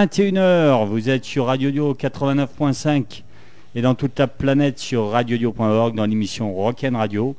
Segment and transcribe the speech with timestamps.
[0.00, 3.22] Hello, 21h, vous êtes sur Radio Dio 89.5
[3.74, 7.36] et dans toute la planète sur radiodio.org dans l'émission Rock'n Radio.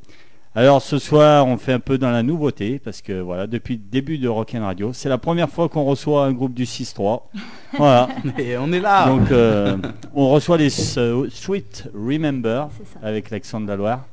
[0.54, 3.82] Alors ce soir, on fait un peu dans la nouveauté parce que voilà, depuis le
[3.90, 7.22] début de Rock'n Radio, c'est la première fois qu'on reçoit un groupe du 6-3.
[7.78, 8.10] Voilà.
[8.38, 9.08] Et on est là.
[9.08, 9.78] Donc euh,
[10.14, 12.68] on reçoit les euh, Sweet Remember
[13.02, 14.06] avec l'accent de la Loire.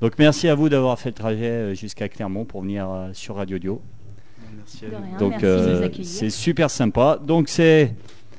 [0.00, 3.58] Donc merci à vous d'avoir fait le trajet euh, jusqu'à Clermont pour venir sur Radio
[3.58, 3.82] Dio.
[5.18, 7.18] Donc euh, c'est super sympa.
[7.22, 7.94] Donc c'est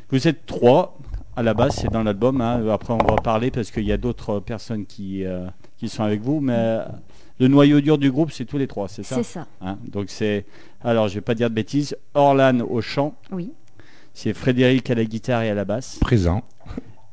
[0.09, 0.97] vous êtes trois
[1.35, 2.41] à la base, c'est dans l'album.
[2.41, 2.67] hein.
[2.71, 5.45] Après on va parler parce qu'il y a d'autres personnes qui euh,
[5.77, 6.83] qui sont avec vous, mais euh,
[7.39, 9.17] le noyau dur du groupe c'est tous les trois, c'est ça?
[9.17, 10.45] C'est ça, Hein, Donc c'est
[10.83, 11.95] alors je vais pas dire de bêtises.
[12.13, 13.52] Orlan au chant, oui.
[14.13, 16.41] c'est Frédéric à la guitare et à la basse, Présent.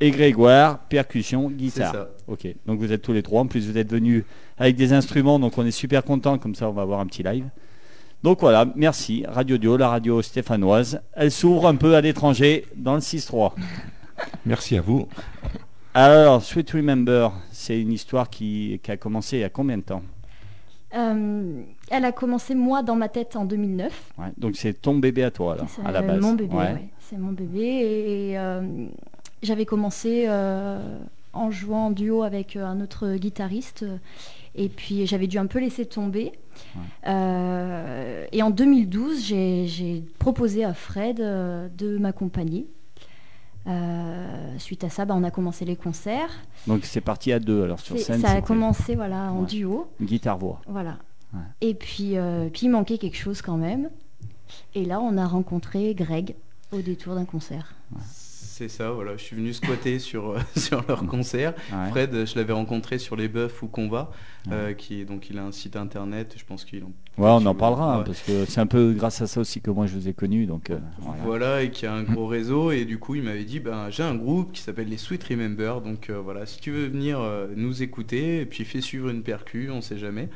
[0.00, 1.92] et Grégoire percussion C'est guitare.
[1.92, 2.08] ça.
[2.26, 3.42] Ok, donc vous êtes tous les trois.
[3.42, 4.24] En plus, vous êtes venus
[4.56, 6.38] avec des instruments, donc on est super content.
[6.38, 7.44] Comme ça, on va avoir un petit live.
[8.24, 9.22] Donc voilà, merci.
[9.28, 10.98] Radio Dio, la radio stéphanoise.
[11.12, 13.52] Elle s'ouvre un peu à l'étranger dans le 6-3.
[14.46, 15.06] Merci à vous.
[15.92, 19.82] Alors, Sweet Remember, c'est une histoire qui, qui a commencé il y a combien de
[19.82, 20.00] temps?
[20.96, 24.12] Euh, elle a commencé, moi, dans ma tête en 2009.
[24.16, 26.18] Ouais, Donc c'est ton bébé à toi, là, C'est à la base.
[26.22, 26.62] mon bébé, Ouais.
[26.72, 26.88] ouais.
[27.00, 27.60] C'est mon bébé.
[27.60, 28.86] Et euh,
[29.42, 30.78] j'avais commencé euh,
[31.34, 33.84] en jouant en duo avec un autre guitariste.
[34.54, 36.32] Et puis j'avais dû un peu laisser tomber.
[37.06, 42.66] Euh, et en 2012, j'ai proposé à Fred euh, de m'accompagner.
[43.66, 46.30] Euh, suite à ça, bah, on a commencé les concerts.
[46.66, 48.20] Donc c'est parti à deux, alors sur scène.
[48.20, 49.46] ça a commencé voilà, en Ouais.
[49.46, 49.88] duo.
[50.00, 50.60] Guitare-voix.
[50.68, 50.98] Voilà.
[51.32, 51.40] Ouais.
[51.60, 52.14] Et puis,
[52.52, 53.90] puis il manquait quelque chose quand même.
[54.74, 56.36] Et là, on a rencontré Greg
[56.72, 57.74] au détour d'un concert.
[58.56, 59.16] C'est ça, voilà.
[59.16, 61.54] Je suis venu squatter sur, euh, sur leur concert.
[61.72, 61.90] Ouais.
[61.90, 64.12] Fred, euh, je l'avais rencontré sur les Bœufs ou Conva,
[64.52, 66.36] euh, qui est donc il a un site internet.
[66.38, 68.04] Je pense qu'il en Ouais, on en parlera, hein, ouais.
[68.04, 70.46] parce que c'est un peu grâce à ça aussi que moi je vous ai connu.
[70.46, 71.22] Donc, euh, voilà.
[71.24, 72.70] Voilà, et qui a un gros réseau.
[72.70, 75.80] Et du coup, il m'avait dit ben, j'ai un groupe qui s'appelle les Sweet Remember.
[75.80, 77.18] Donc euh, voilà, si tu veux venir
[77.56, 80.28] nous écouter, et puis fais suivre une percu, on sait jamais.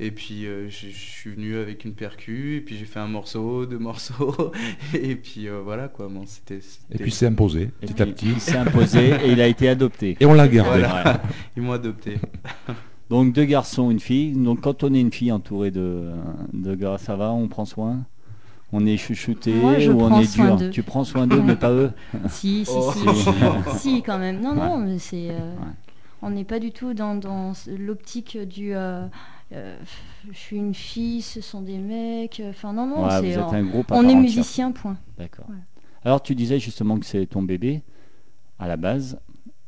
[0.00, 3.08] Et puis euh, je je suis venu avec une percu, et puis j'ai fait un
[3.08, 4.52] morceau, deux morceaux,
[4.94, 6.06] et puis euh, voilà quoi.
[6.08, 6.60] Bon, c'était,
[6.92, 8.26] Et puis c'est imposé, Et petit à petit.
[8.28, 10.16] Il s'est imposé et il a été adopté.
[10.20, 10.78] Et on l'a gardé.
[10.80, 11.04] Voilà.
[11.14, 11.18] Ouais.
[11.56, 12.18] ils m'ont adopté.
[13.10, 14.32] Donc deux garçons, une fille.
[14.34, 16.10] Donc quand on est une fille entourée de,
[16.52, 18.04] de gars, ça va, on prend soin?
[18.70, 18.98] On est
[19.54, 20.70] Moi, je ou on est dur?
[20.70, 21.90] Tu prends soin d'eux, mais pas eux?
[22.28, 22.92] Si, si, Oh.
[22.92, 24.40] si, si, quand même.
[24.42, 25.30] Non, non, mais c'est.
[25.30, 25.72] euh, Ouais.
[26.20, 28.74] On n'est pas du tout dans, dans l'optique du.
[28.74, 29.06] euh,
[29.52, 29.78] euh,
[30.30, 32.42] je suis une fille, ce sont des mecs.
[32.48, 33.38] Enfin, non, non, Ouais, c'est.
[33.38, 34.96] on un groupe à on est musicien, point.
[35.16, 35.46] D'accord.
[35.48, 35.62] Voilà.
[36.04, 37.82] Alors tu disais justement que c'est ton bébé
[38.58, 39.18] à la base.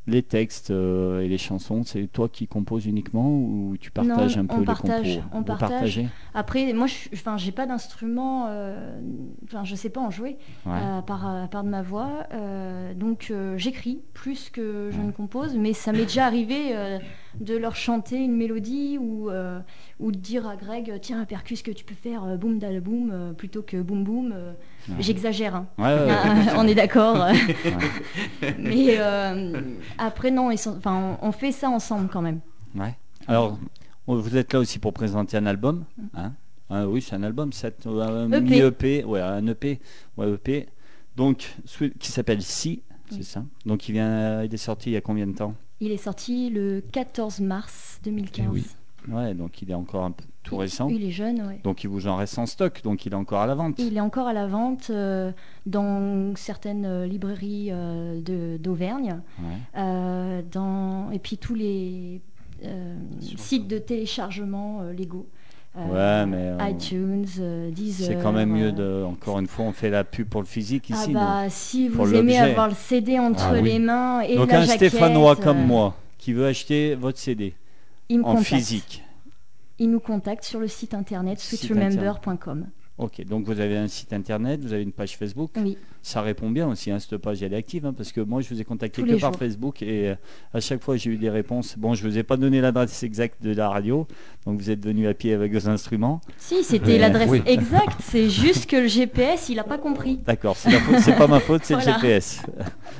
[0.07, 4.43] Les textes euh, et les chansons, c'est toi qui composes uniquement ou tu partages Non,
[4.43, 5.27] un peu les partage, compos?
[5.37, 6.01] on partage.
[6.33, 6.95] Après, moi, je
[7.37, 8.47] j'ai pas d'instrument.
[8.49, 8.99] euh,
[9.45, 10.37] Enfin, je sais pas en jouer.
[10.65, 10.71] Ouais.
[10.73, 12.25] euh, à, part, à part de ma voix.
[12.33, 15.05] euh, donc euh, j'écris plus que je Ouais.
[15.05, 16.97] ne compose, mais ça m'est déjà arrivé euh,
[17.39, 19.59] de leur chanter une mélodie ou, euh,
[19.99, 23.09] ou de dire à Greg tiens percus que tu peux faire euh, boum da boum
[23.11, 24.31] euh, plutôt que boum boum.
[24.33, 24.53] euh.
[24.89, 24.95] Ouais.
[24.99, 25.67] J'exagère, hein.
[25.77, 26.11] Ouais, ouais, ouais.
[26.11, 27.25] Ah, on est d'accord.
[28.59, 28.97] mais
[29.97, 32.39] après non, enfin, on, on fait ça ensemble quand même.
[33.27, 33.57] Alors,
[34.07, 35.85] vous êtes là aussi pour présenter un album.
[36.15, 36.33] Hein
[36.69, 38.41] Ah oui, c'est un album, c'est un EP.
[38.41, 39.79] mini EP, ouais, un EP,
[40.17, 40.67] ouais, EP.
[41.15, 43.23] Donc, celui qui s'appelle Si, c'est Oui.
[43.23, 43.43] ça.
[43.65, 45.53] Donc, il vient, il est sorti il y a combien de temps?
[45.81, 48.45] Il est sorti le 14 mars 2015.
[48.45, 48.65] Eh oui.
[49.07, 50.89] Ouais, donc il est encore un peu tout récent.
[50.89, 51.59] Il est jeune, ouais.
[51.63, 53.79] Donc, il vous en reste en stock, donc il est encore à la vente.
[53.79, 55.31] Il est encore à la vente euh,
[55.65, 59.21] dans certaines euh, librairies euh, d'Auvergne.
[59.39, 59.45] Ouais.
[59.77, 62.21] Euh, dans, et puis tous les
[63.19, 65.27] sites de téléchargement légaux.
[65.73, 68.07] Ouais, mais, euh, iTunes, euh, Deezer.
[68.07, 69.05] C'est quand même mieux euh, de.
[69.05, 71.13] Encore une fois, on fait la pub pour le physique Ah ici.
[71.13, 73.61] bah, si vous aimez avoir le CD entre Ah oui.
[73.63, 77.17] les mains et donc, la un jaquette, Stéphanois comme euh, moi qui veut acheter votre
[77.19, 77.53] CD
[78.09, 78.47] il me en contacte.
[78.47, 79.03] physique.
[79.79, 82.65] Il nous contacte sur le site internet sweetremember.com.
[82.97, 85.51] Ok, donc vous avez un site internet, vous avez une page Facebook.
[85.55, 88.41] Oui, Ça répond bien aussi, hein, cette page elle est active, hein, parce que moi
[88.41, 89.39] je vous ai contacté Tous que par jours.
[89.39, 90.15] Facebook et euh,
[90.53, 91.75] à chaque fois j'ai eu des réponses.
[91.79, 94.05] Bon, je vous ai pas donné l'adresse exacte de la radio,
[94.45, 96.21] donc vous êtes venu à pied avec vos instruments.
[96.37, 97.41] si c'était Mais- l'adresse oui.
[97.47, 100.17] exacte, c'est juste que le GPS il a pas compris.
[100.17, 101.93] D'accord, c'est la faute- c'est pas ma faute, c'est Voilà.
[101.93, 102.43] le GPS.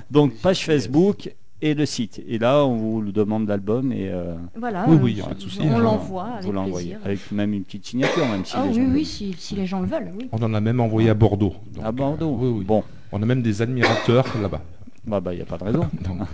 [0.09, 2.21] Donc page Facebook et le site.
[2.27, 5.25] Et là on vous le demande l'album et euh, Voilà, Oui, euh, oui, y a
[5.25, 5.79] pas de souci, on hein.
[5.79, 7.05] l'envoie avec vous l'envoyez plaisir.
[7.05, 9.65] avec même une petite signature, même si Ah les oui, gens oui, si, si les
[9.65, 10.27] gens le veulent, oui.
[10.31, 11.53] On en a même envoyé à Bordeaux.
[11.73, 12.37] Donc, À Bordeaux.
[12.39, 12.63] Oui, oui.
[12.65, 14.61] Bon, On a même des admirateurs là-bas.
[15.05, 15.81] bah bah y a pas de raison.
[16.07, 16.25] Donc, euh,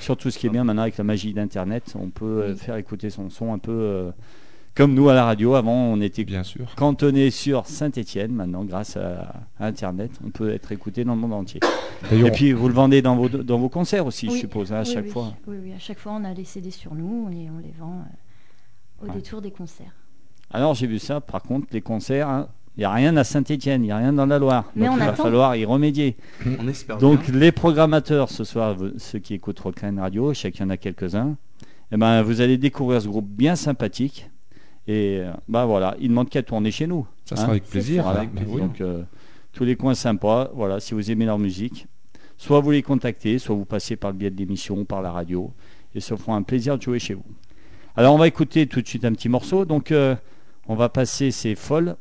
[0.00, 2.58] Surtout ce qui est bien maintenant avec la magie d'Internet, on peut euh, Oui.
[2.58, 4.10] faire écouter son son un peu euh,
[4.74, 6.74] Comme nous à la radio, avant on était Bien sûr.
[6.74, 8.32] cantonné sur Saint-Étienne.
[8.32, 11.60] Maintenant, grâce à Internet, on peut être écouté dans le monde entier.
[12.10, 14.82] Et puis vous le vendez dans vos, dans vos concerts aussi, je suppose, hein, à
[14.82, 15.10] oui, chaque oui.
[15.10, 15.32] fois.
[15.46, 18.00] Oui, oui, à chaque fois, on a les CD sur nous et on les vend
[18.00, 19.14] euh, au Ouais.
[19.14, 19.94] détour des concerts.
[20.50, 23.82] Alors j'ai vu ça, par contre, les concerts, hein, il n'y a rien à Saint-Étienne,
[23.82, 24.64] il n'y a rien dans la Loire.
[24.74, 25.22] Mais Donc on il va attend.
[25.22, 26.16] falloir y remédier.
[26.58, 27.38] On espère Donc bien.
[27.38, 30.76] les programmateurs ce soir, ceux qui écoutent Rockline Radio, je sais qu'il y en a
[30.76, 31.36] quelques-uns,
[31.92, 34.28] eh ben, vous allez découvrir ce groupe bien sympathique.
[34.86, 37.06] Et bah voilà, il ne manque qu'à tourner chez nous.
[37.24, 37.38] ça hein.
[37.38, 38.02] sera avec plaisir.
[38.04, 38.20] Voilà.
[38.20, 38.58] Avec plaisir.
[38.58, 39.02] Donc euh,
[39.52, 41.86] tous les coins sympas, voilà, si vous aimez leur musique,
[42.36, 45.52] soit vous les contactez, soit vous passez par le biais de l'émission, par la radio,
[45.94, 47.24] et ça fera un plaisir de jouer chez vous.
[47.96, 49.64] Alors on va écouter tout de suite un petit morceau.
[49.64, 50.16] Donc euh,
[50.68, 51.96] on va passer c'est Folle.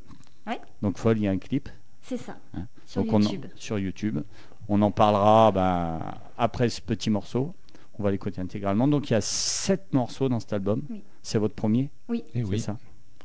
[0.46, 0.60] Ouais.
[0.82, 1.70] Donc Folle, il y a un clip.
[2.02, 2.64] C'est ça, Hein.
[2.86, 3.46] sur Donc on en- YouTube.
[3.56, 4.20] sur YouTube.
[4.68, 6.00] On en parlera ben,
[6.38, 7.54] après ce petit morceau.
[8.00, 8.88] On va l'écouter intégralement.
[8.90, 10.82] Donc il y a sept morceaux dans cet album.
[10.90, 11.02] Oui.
[11.24, 12.60] C'est votre premier Oui, Eh C'est oui.
[12.60, 12.78] ça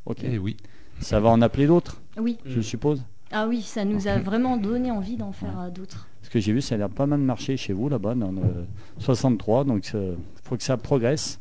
[0.06, 0.19] Ok.
[0.23, 0.56] Eh oui.
[1.00, 2.39] Ça va en appeler d'autres, oui.
[2.47, 6.09] je suppose Ah oui, ça nous a vraiment donné envie d'en faire euh, d'autres.
[6.21, 8.41] Parce que j'ai vu, ça a l'air pas mal marché chez vous là-bas, dans le
[8.99, 9.65] 63.
[9.65, 11.39] Donc il faut que ça progresse.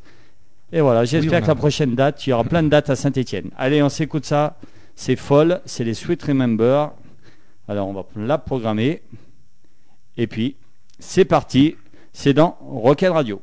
[0.72, 2.96] Et voilà, j'espère Oui, que la prochaine date, il y aura plein de dates à
[2.96, 3.50] Saint-Etienne.
[3.58, 4.58] Allez, on s'écoute ça.
[4.96, 6.92] C'est folle, c'est les Sweet Remember.
[7.68, 9.02] Alors on va la programmer.
[10.18, 10.56] Et puis,
[11.00, 11.76] c'est parti.
[12.14, 13.42] C'est dans Rocket Radio.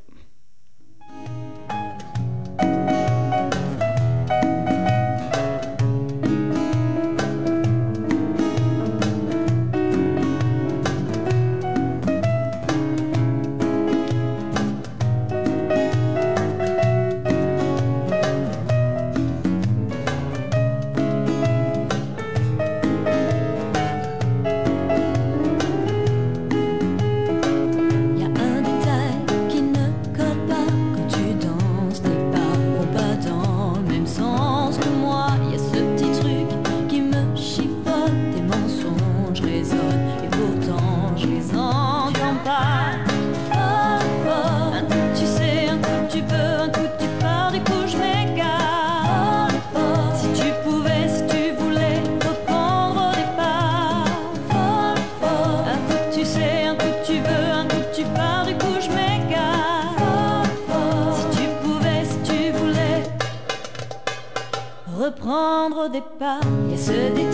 [66.41, 67.34] Reprendre au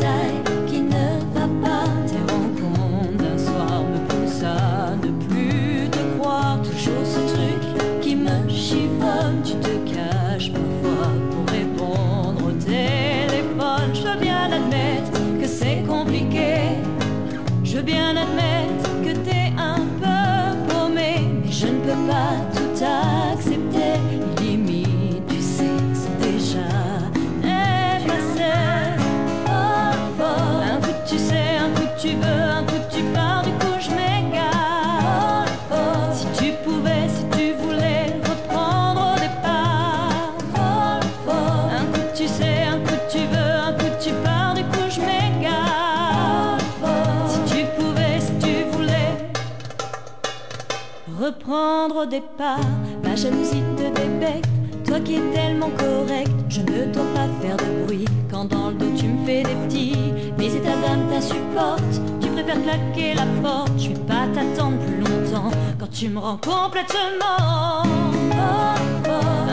[51.31, 52.59] reprendre au départ.
[53.05, 54.51] La jalousie te débecte,
[54.85, 56.31] toi qui es tellement correct.
[56.49, 59.55] Je ne dois pas faire de bruit quand dans le dos tu me fais des
[59.67, 60.13] petits.
[60.39, 63.73] Mais états d'âme t'insupportent, tu préfères claquer la porte.
[63.79, 67.83] Je vais pas t'attendre plus longtemps quand tu me rends complètement.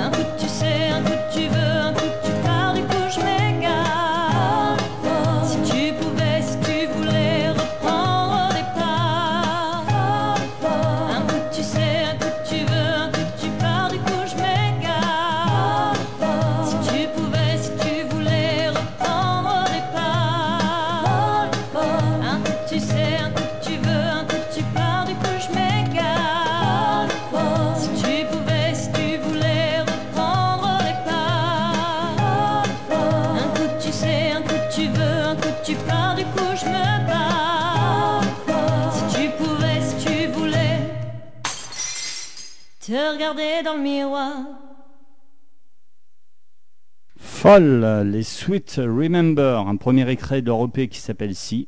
[0.03, 1.67] Un coup tu sais, un coup tu veux,
[43.18, 44.36] regarder dans le miroir.
[47.16, 51.68] Folle, les Sweet Remember, un premier extrait de leur EP qui s'appelle Si.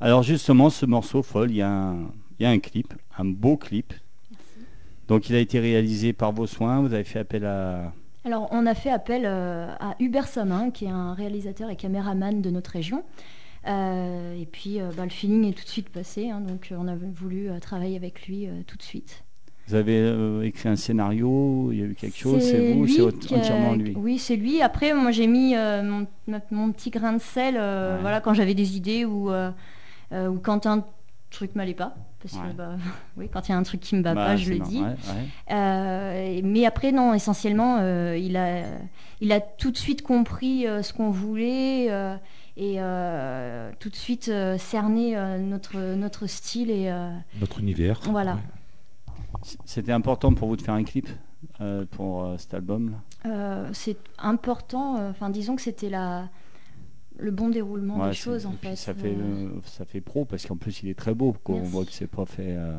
[0.00, 3.24] Alors justement, ce morceau Folle, il y, a un, il y a un clip, un
[3.24, 3.92] beau clip.
[5.08, 7.92] Donc il a été réalisé par vos soins, vous avez fait appel à...
[8.24, 12.40] Alors, on a fait appel euh, à Hubert Samin, qui est un réalisateur et caméraman
[12.40, 13.02] de notre région.
[13.66, 16.86] Euh, et puis, euh, bah, le feeling est tout de suite passé, hein, donc on
[16.86, 19.24] a voulu travailler avec lui tout de suite.
[19.68, 23.02] Vous avez euh, écrit un scénario, il y a eu quelque chose, c'est vous, c'est
[23.34, 23.92] entièrement lui?
[23.96, 24.62] Oui, c'est lui.
[24.62, 25.82] Après, moi, j'ai mis euh,
[26.50, 28.00] mon, petit grain de sel euh, Ouais.
[28.00, 30.84] voilà, quand j'avais des idées ou, ou quand un
[31.30, 31.94] truc m'allait pas.
[32.22, 32.50] Parce Ouais.
[32.50, 32.76] que, bah,
[33.18, 34.78] oui, quand il y a un truc qui me bat Bah, pas, je le dis.
[34.80, 35.54] ouais, ouais.
[35.54, 38.62] Euh, et- mais après, non, essentiellement, euh, il, a,
[39.20, 42.16] il a tout de suite compris euh, ce qu'on voulait euh,
[42.56, 46.70] et euh, tout de suite euh, cerné euh, notre, notre style.
[46.70, 48.00] Et euh, Notre univers.
[48.04, 48.38] Voilà.
[49.64, 51.08] C'était important pour vous de faire un clip
[51.60, 52.94] euh, pour euh, cet album
[53.26, 56.28] euh, c'est important, euh, enfin, disons que c'était la,
[57.18, 58.76] le bon déroulement Ouais, des choses, en fait.
[58.76, 59.16] Ça fait,
[59.64, 61.34] ça fait pro parce qu'en plus il est très beau.
[61.44, 61.56] quoi.
[61.56, 62.54] On voit que c'est pas fait.
[62.56, 62.78] euh,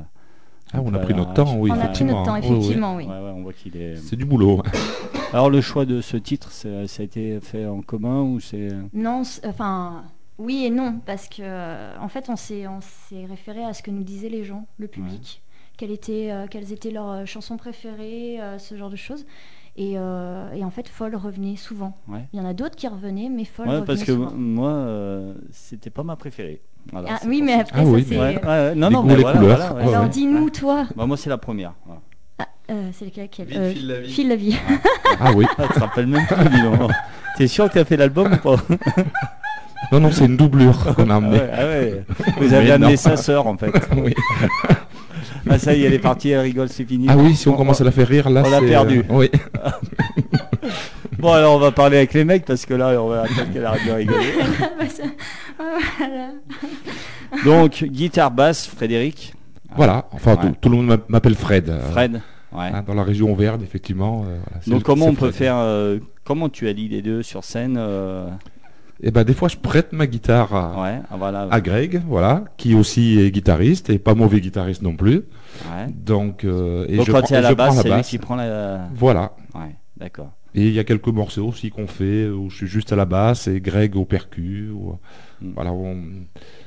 [0.73, 2.25] Ah, on a pris notre temps, oui, on a pris effectivement.
[2.25, 2.55] notre temps, oui.
[2.57, 3.03] effectivement, oui.
[3.05, 3.95] Ouais, ouais, on voit qu'il est.
[3.97, 4.61] C'est du boulot.
[5.33, 8.69] Alors le choix de ce titre, c'est- ça a été fait en commun ou c'est
[8.93, 10.03] Non, enfin,
[10.37, 13.91] oui et non, parce que en fait, on s'est on s'est référé à ce que
[13.91, 15.41] nous disaient les gens, le public,
[15.79, 19.25] quelles étaient euh, quelles étaient leurs euh, chansons préférées, euh, ce genre de choses.
[19.77, 21.95] Et, euh, et en fait, Folle revenait souvent.
[22.09, 22.27] Ouais.
[22.33, 24.31] Il y en a d'autres qui revenaient, mais Folle Ouais, revenait parce que souvent.
[24.35, 26.61] moi, euh, c'était pas ma préférée.
[26.91, 28.19] Voilà, Ah, c'est oui, mais après, Ah ça oui, c'est.
[28.19, 28.75] Ouais.
[28.75, 29.57] Non, non, mais les voilà, couleurs.
[29.57, 29.83] voilà, ouais.
[29.83, 30.09] Ouais, Alors ouais.
[30.09, 31.73] dis-nous, toi, Bah, moi, c'est la première.
[31.85, 32.01] voilà.
[32.71, 34.09] euh, c'est lequel quel Vite, file la vie.
[34.11, 34.55] File la vie.
[35.21, 35.45] Ah oui.
[35.57, 36.91] Ah, tu te rappelles même plus, dis donc.
[37.37, 38.57] T'es sûr que t'as fait l'album ou pas?
[39.93, 41.37] Non, non, c'est une doublure qu'on a ah amenée.
[41.37, 42.05] ouais, ah ouais.
[42.37, 42.97] Vous avez Mais amené non.
[42.97, 43.71] sa sœur en fait.
[43.95, 44.13] Oui.
[45.49, 47.05] Ah ça y est, elle est partie, elle rigole, c'est fini.
[47.09, 48.99] Ah oui, si on commence à la faire rire, là, On l'a perdu.
[48.99, 49.29] euh, Oui.
[51.19, 53.65] Bon alors on va parler avec les mecs parce que là on va attendre qu'elle
[53.65, 54.33] arrête de rigoler.
[57.45, 59.33] Donc guitare basse, Frédéric.
[59.75, 60.05] Voilà.
[60.11, 60.41] Enfin, Ouais.
[60.41, 61.69] tout, tout le monde m'a- m'appelle Fred.
[61.69, 62.21] euh, Fred.
[62.51, 62.69] Ouais.
[62.73, 64.23] hein, dans la région Auvergne, effectivement.
[64.27, 65.33] euh, voilà, Donc comment on peut Fred.
[65.33, 68.27] faire euh, Comment tu allies les deux sur scène euh,
[69.01, 71.47] Eh ben, des fois, je prête ma guitare à, Ouais, ah, voilà.
[71.51, 75.23] à Greg, voilà, qui aussi est guitariste et pas mauvais guitariste non plus.
[75.71, 75.87] Ouais.
[75.89, 78.09] Donc, euh, et Donc je quand prends- à et la basse, c'est lui basse.
[78.09, 78.89] qui prend la.
[78.93, 79.31] Voilà.
[79.55, 80.31] Ouais, d'accord.
[80.55, 83.05] Et il y a quelques morceaux aussi qu'on fait où je suis juste à la
[83.05, 84.69] basse et Greg au percu.
[84.71, 84.97] ou-
[85.41, 85.51] Mm.
[85.55, 86.03] Voilà, on-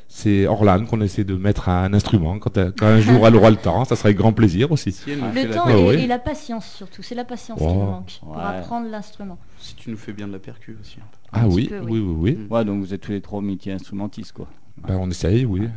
[0.08, 2.38] c'est Orlan qu'on essaie de mettre à un instrument.
[2.38, 4.92] Quand, un jour elle aura le temps, ça sera avec grand plaisir aussi.
[4.92, 6.02] Si, Le la- temps Ouais, et, ouais.
[6.04, 7.66] et la patience surtout, c'est la patience Oh.
[7.68, 9.36] qui nous manque pour apprendre l'instrument.
[9.58, 10.96] si tu nous fais bien de la percu aussi.
[11.00, 11.18] un peu.
[11.32, 12.38] Ah oui, peu, oui, oui, oui.
[12.50, 14.46] Ouais, donc vous êtes tous les trois multi-instrumentistes quoi.
[14.86, 15.68] Ben, on essaye, oui.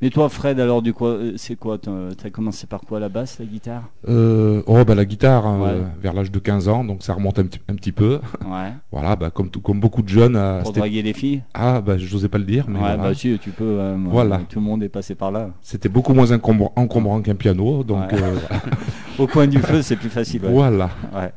[0.00, 3.38] Mais toi Fred, alors du coup, euh, c'est quoi t'as- commencé par quoi la basse,
[3.38, 3.84] la guitare?
[4.08, 5.68] Euh, oh, ben, la guitare, hein, Ouais.
[5.70, 8.18] euh, vers l'âge de 15 ans, donc ça remonte un petit, un petit peu.
[8.44, 8.72] Ouais.
[8.90, 10.36] Voilà, bah, comme, tout- comme beaucoup de jeunes.
[10.64, 11.42] Pour draguer les filles?
[11.54, 12.96] Ah, bah, je n'osais pas le dire, mais Ouais, voilà.
[12.96, 13.62] bah si, tu peux.
[13.64, 14.40] euh, moi, Voilà.
[14.48, 15.50] Tout le monde est passé par là.
[15.60, 18.20] c'était beaucoup moins encombrant, encombrant qu'un piano, donc Ouais.
[18.20, 18.36] euh,
[19.20, 20.42] Au coin du feu, c'est plus facile.
[20.44, 20.50] Ouais.
[20.50, 20.90] voilà.
[21.14, 21.32] Ouais.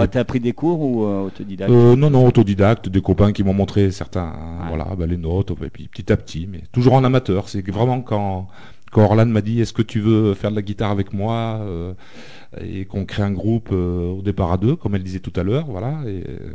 [0.00, 3.42] Ouais, T'as pris des cours ou euh, autodidacte Euh, non, non, autodidacte, des copains qui
[3.44, 4.68] m'ont montré certains, Ouais.
[4.68, 7.48] voilà, bah, les notes, et puis petit à petit, mais toujours en amateur.
[7.48, 8.48] C'est vraiment quand,
[8.92, 11.92] quand Orlan m'a dit est-ce que tu veux faire de la guitare avec moi euh,
[12.60, 15.42] et qu'on crée un groupe euh, au départ à deux, comme elle disait tout à
[15.42, 16.00] l'heure, voilà.
[16.06, 16.52] Et euh,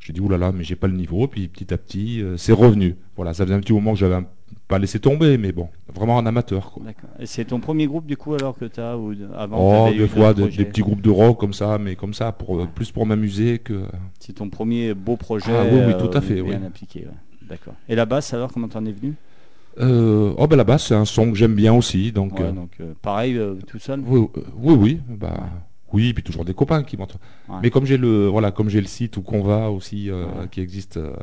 [0.00, 1.26] j'ai dit oulala, mais j'ai pas le niveau.
[1.26, 2.96] Puis petit à petit, c'est revenu.
[3.16, 4.26] Voilà, ça faisait un petit moment que j'avais un-
[4.68, 6.72] pas laissé tomber, mais bon, vraiment en amateur.
[6.72, 6.84] Quoi.
[6.84, 7.10] D'accord.
[7.18, 10.34] Et c'est ton premier groupe du coup alors que t'as ou avant Oh, des fois
[10.34, 12.68] des, petits groupes de rock comme ça, mais comme ça, pour, euh, Ouais.
[12.74, 13.82] plus pour m'amuser que.
[14.18, 15.52] C'est ton premier beau projet.
[15.54, 16.66] Ah oui, oui, euh, tout à fait, bien oui.
[16.66, 17.00] appliqué.
[17.00, 17.46] ouais.
[17.48, 17.74] D'accord.
[17.88, 19.14] Et la basse alors comment t'en es venu?
[19.80, 22.38] Euh, oh ben là-bas, c'est un son que j'aime bien aussi, donc.
[22.38, 24.00] Ouais, euh, Donc euh, pareil euh, tout seul?
[24.06, 25.34] Oui, euh, oui, oui, bah,
[25.94, 27.18] oui, puis toujours des copains qui montrent.
[27.48, 27.56] Ouais.
[27.62, 30.48] Mais comme j'ai le, voilà, comme j'ai le site où qu'on va aussi, euh, Ouais.
[30.50, 31.14] qui existe euh,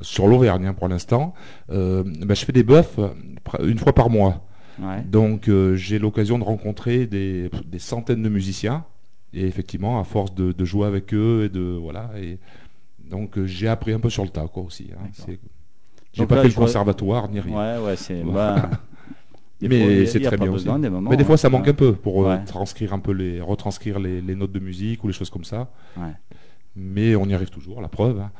[0.00, 1.32] sur l'Auvergne hein, pour l'instant,
[1.70, 4.44] euh, bah, je fais des pr- une fois par mois.
[4.80, 5.02] Ouais.
[5.02, 8.84] Donc j'ai l'occasion de rencontrer des, des centaines de musiciens.
[9.34, 12.38] Et effectivement, à force de, de jouer avec eux et de voilà, et
[13.10, 14.88] donc j'ai appris un peu sur le tas quoi aussi.
[14.94, 15.06] hein.
[16.14, 17.54] J'ai pas là, fait le vois- conservatoire ni rien.
[17.78, 18.22] Ouais, ouais, c'est.
[18.22, 18.32] Ouais.
[18.32, 18.70] bah,
[19.60, 20.64] des Mais c'est très bien aussi.
[20.66, 21.50] des moments, Mais des fois, ça hein.
[21.50, 22.44] manque un peu pour euh, Ouais.
[22.44, 25.70] transcrire un peu les, retranscrire les, les notes de musique ou les choses comme ça.
[25.96, 26.12] Ouais.
[26.76, 28.20] Mais on y arrive toujours, la preuve.
[28.20, 28.30] hein.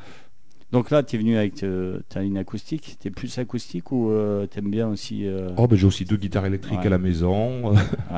[0.70, 1.62] Donc là, tu es venu avec.
[1.62, 5.26] euh, T'as une acoustique T'es plus acoustique ou euh, t'aimes bien aussi.
[5.26, 7.72] euh, Oh, ben j'ai aussi deux guitares électriques à la maison.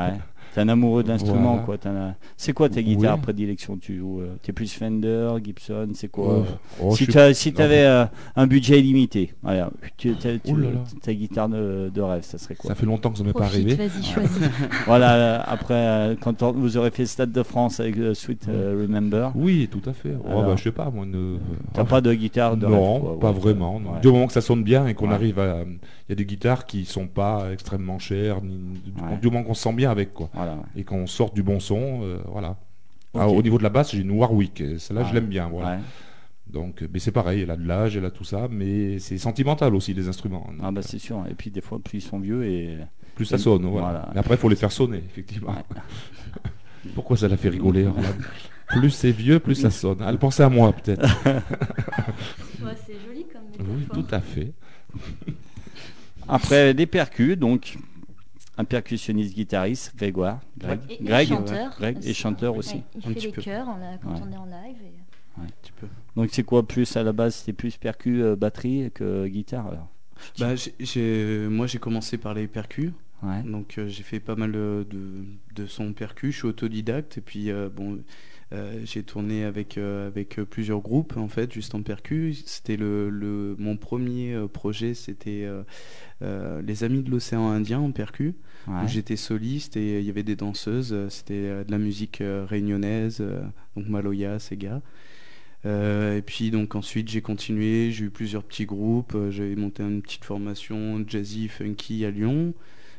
[0.55, 1.63] T'es un amoureux d'instruments, Voilà.
[1.65, 1.79] quoi.
[1.79, 2.97] t'en as- C'est quoi tes Oui.
[2.97, 3.77] guitares prédilection?
[3.77, 6.35] Tu joues euh, T'es plus Fender, Gibson C'est quoi?
[6.35, 6.43] Euh,
[6.83, 7.57] oh, Si je suis- si non.
[7.57, 8.05] t'avais euh,
[8.37, 10.79] un budget illimité, voilà, tu, t'as- tu- Ouh là là.
[11.03, 12.69] ta guitare de, de rêve, ça serait quoi?
[12.69, 13.77] Ça fait longtemps que ça m'est pas arrivé.
[14.87, 18.15] Voilà, euh, après, euh, quand on- vous aurez fait le Stade de France avec euh,
[18.15, 20.15] Sweet euh, Remember, Oui, tout à fait.
[20.25, 21.07] Oh, Alors, bah, je sais pas, moi.
[21.07, 21.37] Ne...
[21.73, 23.81] t'as pas de guitare de non, rêve quoi, pas ouais, vraiment.
[23.81, 23.93] non.
[23.93, 24.01] ouais.
[24.01, 25.15] Du moment que ça sonne bien et qu'on Ouais.
[25.15, 25.59] arrive à.
[26.09, 28.59] Il y a des guitares qui sont pas extrêmement chères, ni...
[29.23, 30.29] du moment qu'on se sent bien avec, quoi.
[30.43, 30.81] Voilà, ouais.
[30.81, 32.57] Et qu'on sorte du bon son, euh, voilà.
[33.15, 34.63] Ah, au niveau de la basse, j'ai une Warwick.
[34.79, 35.49] Celle-là, je l'aime bien.
[35.49, 35.77] Voilà.
[35.77, 35.79] Ouais.
[36.47, 39.19] Donc, euh, mais c'est pareil, elle a de l'âge, elle a tout ça, mais c'est
[39.19, 40.49] sentimental aussi les instruments.
[40.63, 41.25] Ah bah c'est sûr.
[41.31, 42.79] Et puis des fois, plus ils sont vieux et
[43.15, 43.67] plus ça sonne.
[43.67, 43.87] Voilà.
[43.89, 44.09] Voilà.
[44.13, 45.53] Mais après, il faut les faire sonner, effectivement.
[45.53, 45.81] Ouais.
[46.95, 47.87] Pourquoi ça l'a fait rigoler
[48.69, 49.99] Plus c'est vieux, plus ça sonne.
[50.07, 51.03] Elle pensait à moi, peut-être.
[52.63, 54.53] Ouais, c'est joli comme Oui, tout à fait.
[56.29, 57.79] Après, des percus, donc
[58.59, 60.41] un percussionniste guitariste, Grégoire.
[60.59, 61.75] Greg, Et, et Greg, chanteur.
[61.79, 62.83] Greg, et chanteur Ouais, aussi.
[62.95, 63.43] il Un fait petit les peu.
[63.43, 63.67] chœurs
[64.03, 64.21] quand Ouais.
[64.23, 64.77] on est en live.
[64.85, 65.87] et- Un petit peu.
[66.17, 69.89] Donc c'est quoi plus à la base C'était plus percu, euh, batterie que guitare alors
[70.39, 70.49] Bah,
[71.49, 72.93] moi j'ai commencé par les percus,
[73.23, 73.43] Ouais.
[73.45, 74.87] donc euh, j'ai fait pas mal de,
[75.55, 78.05] de sons percus, je suis autodidacte et puis euh, bon, euh,
[78.85, 82.43] j'ai tourné avec, euh, avec euh, plusieurs groupes en fait, juste en percus.
[82.47, 85.63] C'était le, le- mon premier euh, projet, c'était euh,
[86.23, 87.93] euh, les Amis de l'océan Indien en
[88.69, 88.85] Ouais.
[88.85, 92.21] où j'étais soliste et il y avait des danseuses, euh, c'était euh, de la musique
[92.21, 93.41] euh, réunionnaise, euh,
[93.77, 94.83] donc Maloya, Sega.
[95.67, 99.83] Euh, et puis donc ensuite j'ai continué, j'ai eu plusieurs petits groupes, euh, j'avais monté
[99.83, 102.55] une petite formation jazzy funky à Lyon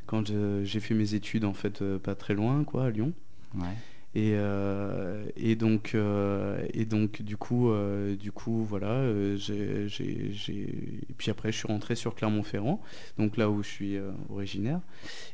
[0.06, 0.32] quand
[0.64, 3.14] j'ai fait mes études en fait euh, pas très loin quoi à Lyon
[3.56, 3.68] Ouais.
[4.14, 9.06] Et, euh, et donc euh, et donc du coup euh, du coup voilà
[9.38, 12.82] j'ai et puis après je suis rentré sur Clermont-Ferrand
[13.18, 13.98] donc là où je suis
[14.30, 14.82] originaire.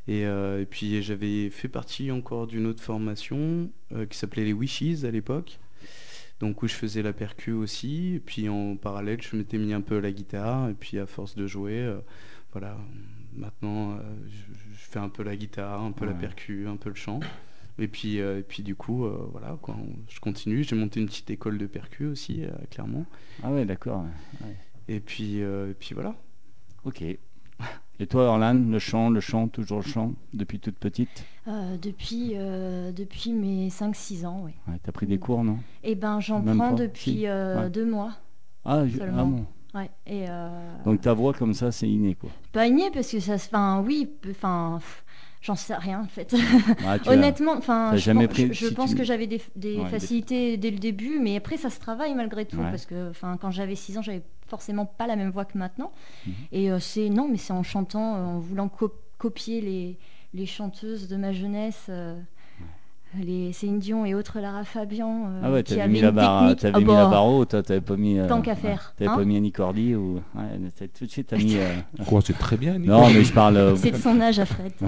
[0.08, 3.70] Et, et puis j'avais fait partie encore d'une autre formation
[4.10, 5.60] qui s'appelait les Wishes à l'époque
[6.40, 8.16] donc où je faisais la percu aussi.
[8.16, 11.06] Et puis en parallèle je m'étais mis un peu à la guitare et puis à
[11.06, 12.00] force de jouer euh,
[12.52, 12.78] voilà
[13.34, 16.90] maintenant euh, je, je fais un peu la guitare un peu la percu un peu
[16.90, 17.20] le chant
[17.80, 21.00] et puis euh, et puis du coup euh, voilà quoi on- je continue j'ai monté
[21.00, 23.06] une petite école de percu aussi à Clermont
[23.44, 24.04] Ah ouais, d'accord.
[24.42, 24.56] ouais.
[24.88, 26.16] et puis euh, et puis voilà
[26.86, 27.02] Ok.
[28.00, 31.26] Et toi, Orlan, le chant, le chant, toujours le chant, depuis toute petite?
[31.48, 34.52] Euh, depuis, euh, depuis mes 5-6 ans, oui.
[34.68, 35.58] ouais, T'as pris des cours, non?
[35.84, 37.28] Et ben j'en Même prends pas, depuis si.
[37.28, 37.70] euh, Ouais.
[37.72, 38.14] deux mois.
[38.64, 39.26] ah, je- ah Seulement.
[39.26, 39.46] bon.
[39.74, 39.90] Ouais.
[40.06, 40.50] Et euh,
[40.86, 42.30] Donc ta voix comme ça, c'est inné, quoi.
[42.52, 43.48] pas igné parce que ça se.
[43.48, 45.04] Enfin, oui, enfin, pff,
[45.42, 46.34] j'en sais rien en fait.
[46.86, 49.42] Ah, Honnêtement, enfin, je, jamais pen- pris- je- je si pense tu- que j'avais des,
[49.56, 52.70] des Ouais, des- facilités dès le début, mais après ça se travaille malgré tout Ouais.
[52.72, 55.92] parce que, enfin, quand j'avais 6 ans, j'avais forcément pas la même voix que maintenant.
[56.26, 56.34] Mhm.
[56.52, 59.98] Et euh, c'est non, mais c'est en chantant, euh, en voulant co- copier les,
[60.34, 61.86] les chanteuses de ma jeunesse.
[61.90, 62.20] euh,
[63.24, 66.78] Les Céline Dion et autres Lara Fabian euh, Ah ouais, t'avais mis, la barre, Ah
[66.80, 68.20] mis bah, la barre haute, toi, t'avais pas mis...
[68.20, 69.16] euh, Tant qu'à ouais, faire, T'avais hein.
[69.16, 70.16] pas mis Annie Cordy ou...
[70.36, 70.44] Ouais,
[70.78, 71.56] t'as- tout de suite, t'as mis...
[71.58, 71.74] euh,
[72.06, 72.78] Quoi, c'est très bien.
[72.78, 73.56] Non, mais je parle...
[73.58, 74.74] euh, C'est de son âge à Fred.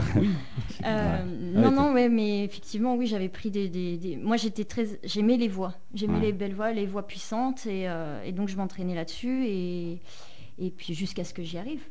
[0.86, 1.62] Euh, Ouais.
[1.62, 4.86] Non, ouais, non, ouais, mais effectivement, oui, j'avais pris des, des- des- Moi, j'étais très.
[5.03, 5.73] J'aimais les voix.
[5.93, 6.25] J'aimais Ouais.
[6.27, 9.99] les belles voix, les voix puissantes, et, euh, et donc je m'entraînais là-dessus, et,
[10.58, 11.82] et puis jusqu'à ce que j'y arrive.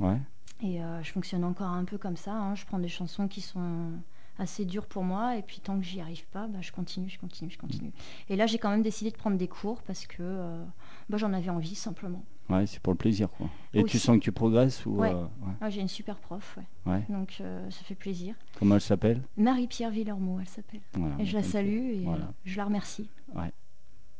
[0.00, 0.18] Ouais.
[0.62, 2.32] Et euh, je fonctionne encore un peu comme ça.
[2.34, 2.54] hein.
[2.54, 3.90] Je prends des chansons qui sont
[4.38, 7.18] assez dures pour moi, et puis tant que j'y arrive pas, bah, je continue, je
[7.18, 7.92] continue, je continue.
[8.28, 10.62] Et là, j'ai quand même décidé de prendre des cours parce que euh,
[11.08, 12.22] bah, j'en avais envie simplement.
[12.48, 13.48] Ouais, c'est pour le plaisir, quoi.
[13.74, 14.98] Et tu sens que tu progresses ou...
[14.98, 15.10] Ouais.
[15.12, 15.52] euh, ouais.
[15.60, 16.92] Ah, j'ai une super prof, ouais.
[16.92, 17.02] Ouais.
[17.08, 18.34] donc euh, ça fait plaisir.
[18.58, 19.22] Comment elle s'appelle?
[19.36, 20.80] Marie-Pierre Villermoz, elle s'appelle.
[20.94, 22.32] Voilà, Et je la salue et voilà.
[22.44, 23.08] je la remercie.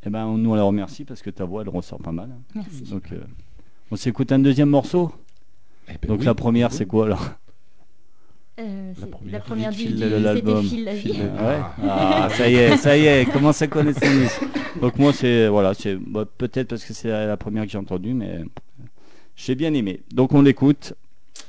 [0.04, 2.30] Eh ben, on- nous, on la remercie parce que ta voix, elle ressort pas mal.
[2.54, 2.82] Merci.
[2.84, 3.20] Donc, euh,
[3.90, 5.12] on s'écoute un deuxième morceau.
[5.88, 6.76] Eh ben Donc oui, la première, oui.
[6.76, 7.28] c'est quoi alors?
[8.58, 9.32] Euh, c'est- première.
[9.32, 10.66] la première du, l'album.
[10.84, 11.60] La Ouais.
[11.82, 14.80] Ah, ça y est, ça y est, commence à connaître son.
[14.80, 17.78] Donc moi, c'est voilà, c'est bah, peut-être parce que c'est la, la première que j'ai
[17.78, 18.40] entendue, mais
[19.36, 20.00] j'ai bien aimé.
[20.12, 20.94] Donc on l'écoute.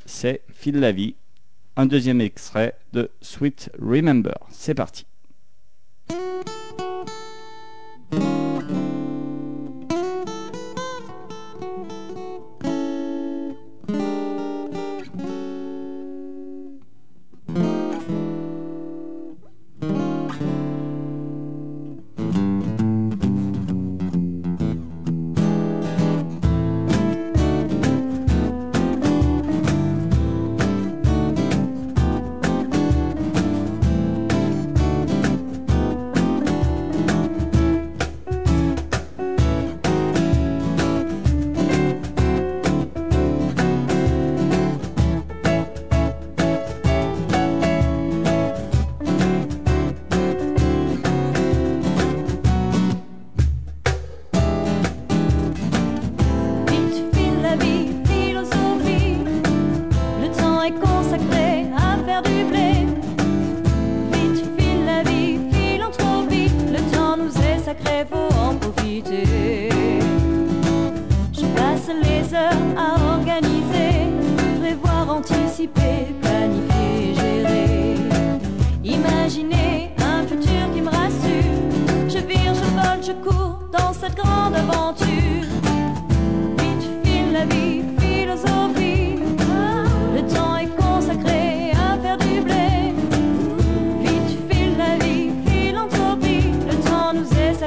[0.05, 1.15] C'est Fil la vie,
[1.77, 4.35] un deuxième extrait de Sweet Remember.
[4.49, 5.05] C'est parti.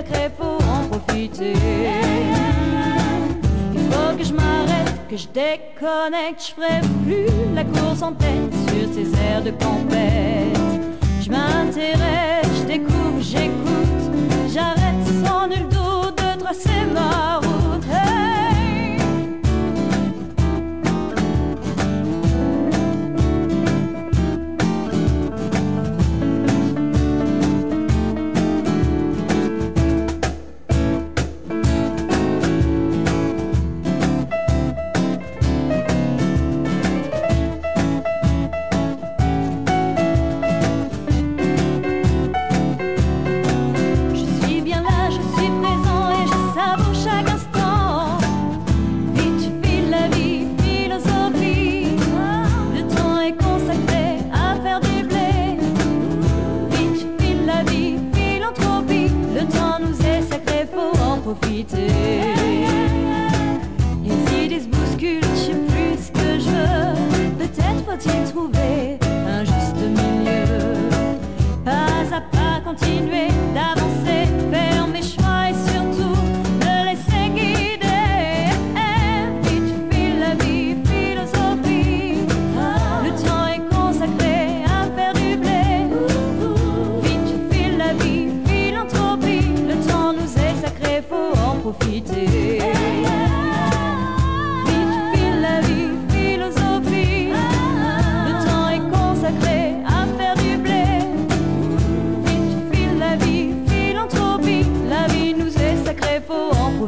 [0.00, 1.52] sacré pour en profiter.
[3.74, 8.52] Il faut que je m'arrête, que je déconnecte, je ferai plus la course en tête
[8.68, 10.58] sur ces airs de compète.
[11.22, 14.04] Je m'intéresse, je découvre, j'écoute,
[14.52, 17.49] j'arrête sans nul doute de tracer ma route.
[61.60, 62.19] En profiter.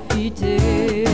[0.09, 1.05] Profiter.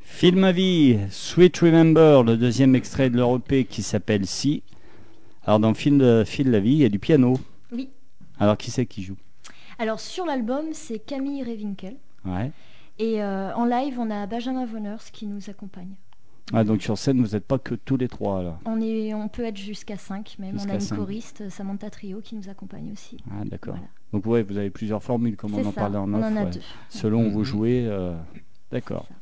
[0.00, 4.62] Film à vie, Sweet Remember, le deuxième extrait de leur EP qui s'appelle Si.
[5.44, 7.34] Alors dans Film de Fil la vie, il y a du piano.
[7.72, 7.90] Oui.
[8.38, 9.16] Alors qui c'est qui joue?
[9.78, 11.96] Alors sur l'album, c'est Camille Revinkel.
[12.24, 12.50] Ouais.
[12.98, 15.94] Et euh, en live, on a Benjamin Voners qui nous accompagne.
[16.52, 18.58] Ah, donc sur scène, vous n'êtes pas que tous les trois là.
[18.66, 20.52] On, est, on peut être jusqu'à 5 même.
[20.52, 20.96] Jusqu'à on a une cinq.
[20.96, 23.16] choriste, Samantha Trio, qui nous accompagne aussi.
[23.30, 23.74] Ah, d'accord.
[23.74, 23.88] Voilà.
[24.12, 26.24] Donc ouais, vous avez plusieurs formules comme on en ça, parlait en on off.
[26.24, 26.50] en a ouais.
[26.50, 26.60] deux.
[26.90, 27.44] Selon où vous Mhm.
[27.44, 28.14] jouez, euh,
[28.70, 29.06] d'accord.
[29.08, 29.20] C'est ça.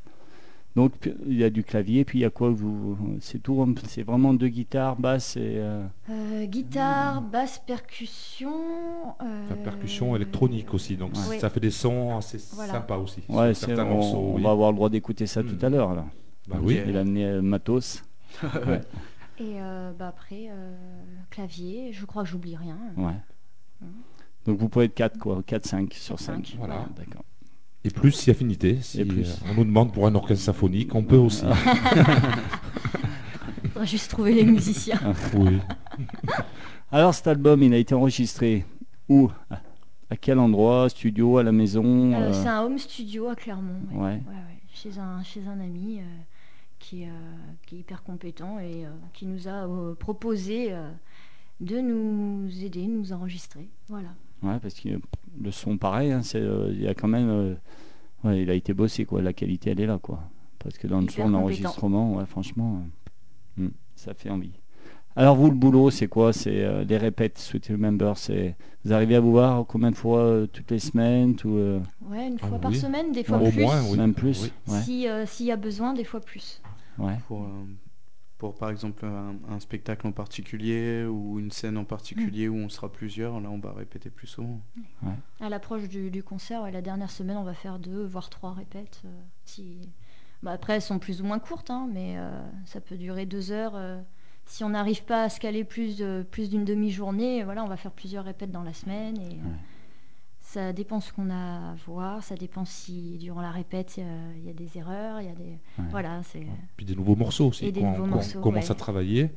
[0.75, 3.63] Donc p- il y a du clavier, puis il y a quoi vous C'est tout,
[3.63, 5.41] hein, c'est vraiment deux guitares, basse et.
[5.59, 8.53] euh, Euh, guitare, basse, percussion.
[9.23, 11.39] euh, Enfin, percussion électronique aussi, donc Ouais.
[11.39, 12.73] ça fait des sons assez Voilà.
[12.73, 13.21] sympas aussi.
[13.23, 14.43] sur Ouais, c'est, certains on, morceaux, on oui.
[14.43, 15.47] va avoir le droit d'écouter ça Mm.
[15.57, 16.05] tout à l'heure là.
[16.49, 16.81] Bah oui.
[16.87, 18.03] Il a amené euh, matos.
[18.43, 18.81] ouais.
[19.39, 20.75] Et euh, bah, après, euh,
[21.31, 22.77] clavier, je crois que j'oublie rien.
[22.97, 23.13] ouais.
[23.81, 23.87] Mm.
[24.47, 26.47] Donc vous pouvez être 4 quoi, 4-5 sur Quatre, 5.
[26.47, 26.87] cinq, voilà.
[26.97, 27.25] D'accord.
[27.85, 28.79] Et plus si affinité.
[28.81, 29.29] Si Et plus.
[29.31, 31.45] euh, on nous demande pour un orchestre symphonique, on peut aussi.
[33.73, 35.01] Faudra juste trouver les musiciens.
[35.35, 35.59] oui.
[36.91, 38.65] Alors cet album, il a été enregistré
[39.09, 39.31] où?
[40.11, 40.89] À quel endroit?
[40.91, 42.13] Studio, à la maison?
[42.13, 43.81] Euh, euh, c'est un home studio à Clermont.
[43.93, 43.99] ouais.
[44.01, 44.11] Ouais.
[44.11, 44.59] Ouais, ouais.
[44.75, 46.03] Chez, un, chez un ami euh,
[46.93, 47.09] qui, euh,
[47.67, 50.91] qui est hyper compétent et euh, qui nous a euh, proposé euh,
[51.61, 53.67] de nous aider, de nous enregistrer.
[53.89, 54.09] Voilà.
[54.43, 54.91] Ouais, parce que
[55.41, 57.55] le son, pareil, hein, c'est, euh, il y a quand même, euh,
[58.25, 59.23] ouais, il a été bossé quoi.
[59.23, 60.21] La qualité, elle est là quoi.
[60.59, 62.83] Parce que dans le Hyper son, l'enregistrement, ouais, franchement,
[63.59, 64.53] euh, hmm, ça fait envie.
[65.17, 66.33] Alors vous, le boulot, c'est quoi?
[66.35, 68.13] C'est euh, les répètes, Sweet Remember.
[68.17, 71.81] C'est vous arrivez à vous voir combien de fois euh, toutes les semaines, tout, euh,
[72.11, 72.77] Ouais, une Ah fois par oui.
[72.79, 73.63] semaine, des fois Au plus.
[73.63, 73.97] moins, oui.
[73.99, 74.43] même plus.
[74.45, 74.75] Oui.
[74.75, 76.61] Ouais, Si, euh, S'il y a besoin, des fois plus.
[76.99, 77.19] Ouais.
[77.27, 77.65] Pour, euh,
[78.39, 82.69] pour par exemple un, un spectacle en particulier ou une scène en particulier où on
[82.69, 84.61] sera plusieurs, là on va répéter plus souvent.
[85.41, 88.53] À l'approche du, du concert, ouais, la dernière semaine, on va faire deux, voire trois
[88.53, 89.03] répètes.
[89.05, 89.79] euh, si...
[90.43, 92.31] bah, après, elles sont plus ou moins courtes, hein, mais euh,
[92.67, 93.75] ça peut durer deux heures.
[93.77, 94.01] euh,
[94.45, 97.77] si on n'arrive pas à se caler plus, de- plus d'une demi-journée, voilà, on va
[97.77, 99.17] faire plusieurs répètes dans la semaine.
[99.19, 99.53] Et, euh,
[100.53, 104.45] Ça dépend ce qu'on a à voir, ça dépend si durant la répète euh, il
[104.45, 105.45] y a des erreurs, il y a des...
[105.79, 105.85] Ouais.
[105.91, 106.47] Voilà, c'est...
[106.77, 108.73] Puis des nouveaux morceaux aussi Et des nouveaux morceaux, commence ouais.
[108.73, 109.31] à travailler,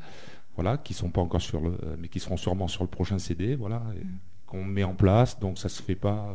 [0.55, 3.17] voilà, qui sont pas encore sur le, euh, mais qui seront sûrement sur le prochain
[3.17, 4.07] CD, voilà, Mm.
[4.45, 5.39] qu'on met en place.
[5.39, 6.33] Donc ça se fait pas.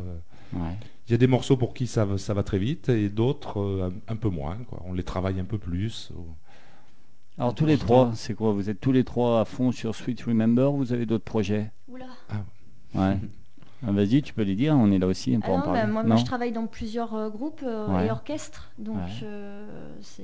[0.55, 0.75] euh, ouais.
[1.09, 3.61] Il y a des morceaux pour qui ça, va- ça va très vite et d'autres
[3.61, 4.57] euh, un, un peu moins.
[4.69, 4.81] Quoi.
[4.87, 6.11] On les travaille un peu plus.
[6.17, 6.25] ou-
[7.37, 8.53] Alors tous les trois, c'est quoi?
[8.53, 10.73] Vous êtes tous les trois à fond sur Sweet Remember?
[10.73, 11.71] Ou vous avez d'autres projets?
[11.89, 12.07] Oula
[12.95, 13.19] Ouais.
[13.87, 15.81] Ah, Vas-y, tu peux les dire, on est là aussi Ah pour en non, parler.
[15.81, 18.07] bah, moi, Non moi, je travaille dans plusieurs euh, groupes euh, Ouais.
[18.07, 19.03] et orchestres, donc Ouais.
[19.23, 20.23] euh, c'est...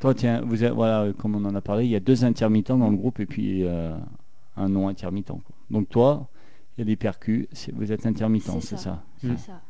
[0.00, 2.76] Toi, tiens, vous êtes, voilà, comme on en a parlé, il y a deux intermittents
[2.78, 5.28] dans le groupe et puis un non intermittent.
[5.28, 5.40] quoi.
[5.70, 6.28] Donc toi,
[6.76, 8.82] il y a des percus, vous êtes intermittent, C'est c'est ça.
[8.82, 9.02] ça.
[9.20, 9.60] C'est ça.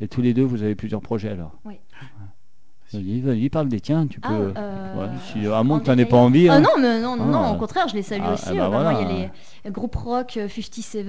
[0.00, 1.58] Et tous les deux, vous avez plusieurs projets alors.
[1.66, 1.74] Oui.
[1.74, 2.08] Ouais.
[2.92, 4.52] Vas-y, vas-y, parle des tiens, tu Ah, peux.
[4.56, 6.48] euh, Ouais, si- à moins que t'en aies pas envie.
[6.48, 6.60] Ah hein.
[6.60, 7.30] non, mais non, non, Ah.
[7.32, 8.44] non, au contraire, je les salue Ah, aussi.
[8.50, 9.00] eh ben Euh, bah, voilà.
[9.00, 9.30] il y a
[9.64, 11.06] les groupes rock euh, 57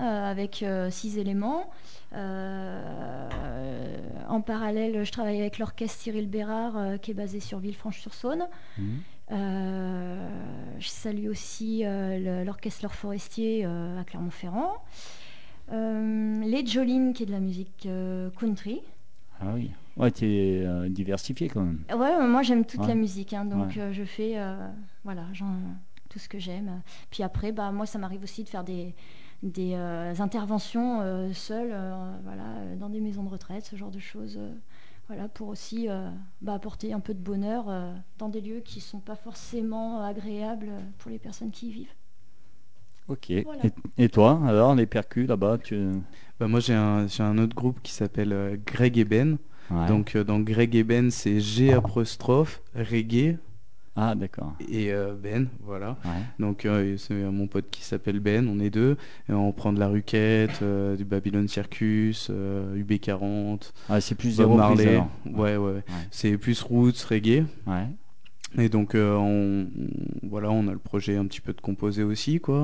[0.00, 1.70] euh, avec 6 éléments.
[2.14, 8.46] Euh, en parallèle, je travaille avec l'orchestre Cyril Bérard euh, qui est basé sur Villefranche-sur-Saône.
[8.78, 8.84] Mhm.
[9.30, 10.28] Euh,
[10.78, 14.72] je salue aussi euh, l'orchestre L'Or Forestier euh, à Clermont-Ferrand.
[15.72, 18.80] Euh, les Jolines qui est de la musique euh, country.
[19.40, 19.70] Ah oui.
[19.98, 21.82] Ouais, tu es diversifié quand même.
[21.92, 22.86] Ouais, moi j'aime toute Ouais.
[22.88, 23.82] la musique, hein, donc Ouais.
[23.82, 24.68] euh, je fais euh,
[25.04, 25.24] voilà,
[26.08, 26.82] tout ce que j'aime.
[27.10, 28.94] Puis après, bah, moi ça m'arrive aussi de faire des,
[29.42, 33.90] des euh, interventions euh, seules, euh, voilà, euh, dans des maisons de retraite, ce genre
[33.90, 34.52] de choses, euh,
[35.08, 36.08] voilà, pour aussi euh,
[36.42, 40.70] bah, apporter un peu de bonheur euh, dans des lieux qui sont pas forcément agréables
[40.98, 41.94] pour les personnes qui y vivent.
[43.08, 43.32] Ok.
[43.44, 43.62] Voilà.
[43.66, 45.90] Et, et toi, alors, les percus là-bas tu...
[46.38, 49.38] Bah, moi j'ai un, j'ai un autre groupe qui s'appelle euh, Greg et Ben.
[49.70, 49.86] Ouais.
[49.88, 53.36] Donc euh, dans Greg et Ben c'est G apostrophe, reggae
[53.96, 54.54] Ah, d'accord.
[54.68, 55.96] et euh, Ben, voilà.
[56.04, 56.22] Ouais.
[56.38, 58.96] Donc euh, c'est mon pote qui s'appelle Ben, on est deux.
[59.28, 64.36] Et on prend de la ruquette, euh, du Babylon Circus, euh, UB40, Ah, c'est plus
[64.38, 64.98] Bob Marley.
[65.26, 65.82] Ouais, ouais, ouais.
[66.10, 67.44] C'est plus roots, reggae.
[67.66, 67.86] Ouais.
[68.56, 69.68] Et donc euh, on,
[70.22, 72.56] voilà, on a le projet un petit peu de composer aussi, quoi.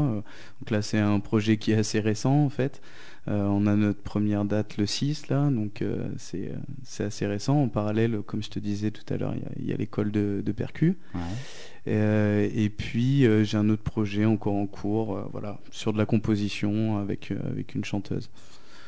[0.61, 2.81] Donc là c'est un projet qui est assez récent en fait.
[3.29, 6.53] Euh, on a notre première date le 6 là, donc euh, c'est
[6.85, 7.63] c'est assez récent.
[7.63, 10.53] En parallèle, comme je te disais tout à l'heure, il y a- l'école de, de
[10.53, 10.97] percu.
[11.15, 12.51] Ouais.
[12.55, 17.31] Et puis j'ai un autre projet encore en cours, voilà, sur de la composition avec
[17.47, 18.31] avec une chanteuse.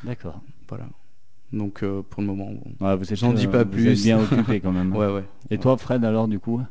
[0.03, 0.41] D'accord.
[0.67, 0.87] Voilà.
[1.53, 2.85] Donc euh, pour le moment, bon.
[2.85, 3.87] Ouais, vous êtes, J'en dis pas vous plus.
[3.87, 4.93] êtes bien occupé quand même.
[4.95, 5.23] ouais, ouais.
[5.49, 6.61] Et toi, Fred, alors, du coup?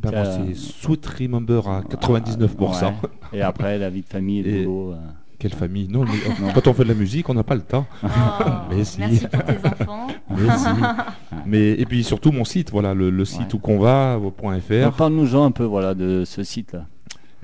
[0.00, 2.86] Ben, moi, Euh, c'est Sweet Remember à 99%.
[2.86, 2.92] Ouais.
[3.32, 4.92] Et après, la vie de famille et le Et- boulot.
[4.92, 4.96] euh,
[5.38, 5.88] Quelle famille?
[5.88, 6.52] Non, mais, euh, Non.
[6.54, 7.84] quand on fait de la musique, on n'a pas le temps.
[8.04, 8.06] Oh,
[8.70, 9.00] Mais si.
[9.00, 9.52] Merci pour tes
[9.82, 10.06] enfants.
[10.30, 10.66] Mais, si.
[11.46, 13.54] Mais- et puis surtout mon site, voilà, le, le site Ouais.
[13.54, 14.92] où qu'on va, alors, .fr.
[14.96, 16.86] Parle-nous-en un peu voilà, de ce site-là.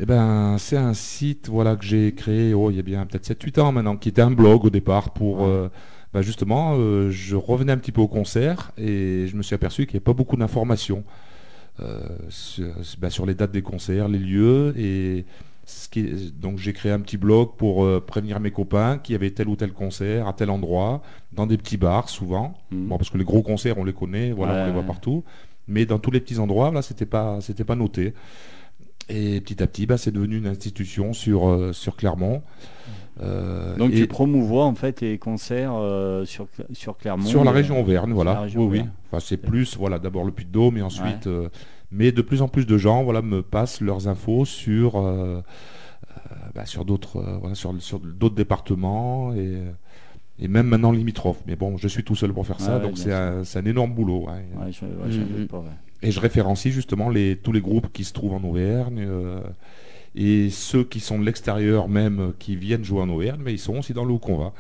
[0.01, 3.25] Eh ben, c'est un site voilà que j'ai créé oh, il y a bien peut-être
[3.27, 5.69] 7-8 ans maintenant, qui était un blog au départ pour euh,
[6.15, 9.87] bah, justement, euh, je revenais un petit peu au concert et je me suis aperçu
[9.87, 11.03] qu'il n'y avait pas beaucoup d'informations euh,
[12.29, 12.67] sur,
[12.99, 15.25] bah, sur les dates des concerts, les lieux et
[15.65, 19.13] ce qui est- donc j'ai créé un petit blog pour euh, prévenir mes copains qu'il
[19.13, 22.55] y avait tel ou tel concert à tel endroit, dans des petits bars souvent.
[22.71, 22.89] Mhm.
[22.89, 24.87] Bon, parce que les gros concerts, on les connaît, voilà, Ouais, on les voit ouais.
[24.87, 25.25] partout.
[25.67, 28.15] Mais dans tous les petits endroits, là, c'était pas, c'était pas noté.
[29.09, 32.43] Et petit à petit, bah, c'est devenu une institution sur, euh, sur Clermont.
[33.21, 37.25] Euh, Donc, et tu promouvois en fait les concerts euh, sur, sur Clermont.
[37.25, 38.41] sur la région Auvergne, voilà.
[38.43, 38.85] région oui, oui.
[39.11, 41.27] Enfin, c'est plus, voilà, d'abord le Puy-de-Dôme et ensuite.
[41.27, 41.49] euh,
[41.91, 45.03] mais de plus en plus de gens, voilà, me passent leurs infos sur,
[46.55, 49.57] bah, sur d'autres, euh, voilà, sur, sur d'autres départements et,
[50.39, 51.43] et même maintenant limitrophes.
[51.47, 53.65] Mais bon, je suis tout seul pour faire ça, Ouais, donc c'est un, c'est un
[53.65, 54.27] énorme boulot.
[54.27, 54.65] ouais.
[54.65, 54.85] Ouais, je,
[55.19, 55.47] doute Mhm.
[55.49, 55.65] pas, ouais.
[56.03, 59.41] Et je référencie justement les, tous les groupes qui se trouvent en Auvergne euh,
[60.15, 63.79] et ceux qui sont de l'extérieur même, qui viennent jouer en Auvergne, mais ils sont
[63.79, 64.53] aussi dans le qu'on va.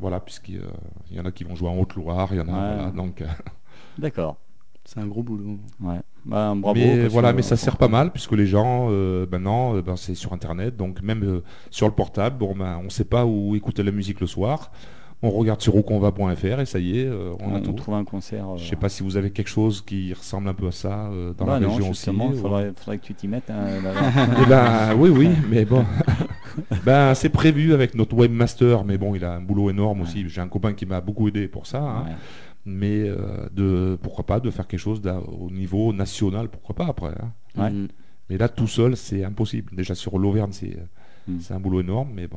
[0.00, 2.52] Voilà, puisqu'il euh, y en a qui vont jouer en Haute-Loire, il y en a.
[2.52, 2.74] Ouais.
[2.76, 3.26] voilà, donc, euh,
[3.98, 4.36] D'accord.
[4.84, 5.58] C'est un gros boulot.
[5.80, 6.00] Ouais.
[6.26, 6.78] Bah, bravo.
[6.78, 10.14] mais voilà, mais ça sert pas mal puisque les gens euh, maintenant, euh, ben, c'est
[10.14, 13.56] sur Internet, donc même euh, sur le portable, bon, ben, on ne sait pas où
[13.56, 14.72] écouter la musique le soir.
[15.22, 17.72] On regarde sur ouconva.fr et ça y est, euh, on, On, a tout.
[17.72, 18.46] trouve un concert.
[18.50, 21.06] euh, Je sais pas si vous avez quelque chose qui ressemble un peu à ça
[21.06, 22.00] euh, dans bah la non, région aussi.
[22.00, 23.48] justement, ou- faudrait, faudrait que tu t'y mettes.
[23.50, 23.64] hein.
[24.42, 25.82] Eh ben oui, oui, mais bon.
[26.84, 30.28] ben c'est prévu avec notre webmaster, mais bon, il a un boulot énorme aussi.
[30.28, 31.80] J'ai un copain qui m'a beaucoup aidé pour ça.
[31.82, 32.04] hein.
[32.06, 32.12] Ouais.
[32.66, 35.00] Mais euh, de pourquoi pas de faire quelque chose
[35.38, 37.14] au niveau national, pourquoi pas après.
[37.20, 37.32] hein.
[37.56, 37.70] Ouais.
[37.70, 37.88] Mhm.
[38.30, 39.74] Mais là tout seul, c'est impossible.
[39.74, 40.76] Déjà sur l'Auvergne, c'est
[41.26, 41.38] Mm.
[41.40, 42.36] c'est un boulot énorme, mais bon.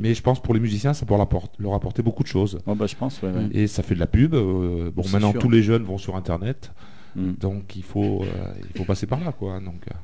[0.00, 1.14] Mais je pense pour les musiciens, ça peut
[1.58, 2.58] leur apporter, beaucoup de choses.
[2.66, 3.48] Bon, bah, je pense, ouais, ouais.
[3.52, 4.34] Et ça fait de la pub.
[4.34, 5.40] euh, bon, maintenant sûr.
[5.40, 6.72] tous les jeunes vont sur Internet,
[7.16, 7.32] Mm.
[7.40, 9.60] donc il faut, euh, il faut passer par là, quoi.
[9.60, 9.86] Donc.
[9.88, 9.94] euh,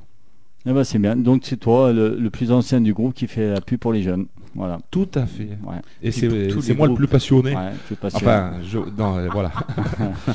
[0.67, 1.17] Eh ben, c'est bien.
[1.17, 4.03] Donc, c'est toi, le, le plus ancien du groupe, qui fait la pub pour les
[4.03, 4.27] jeunes.
[4.55, 4.79] Voilà.
[4.93, 5.59] Tout à fait.
[5.65, 5.81] Ouais.
[6.03, 7.57] Et c'est moi le plus passionné.
[8.13, 9.53] Enfin, je, non, euh, voilà.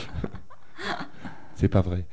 [1.55, 2.05] c'est pas vrai.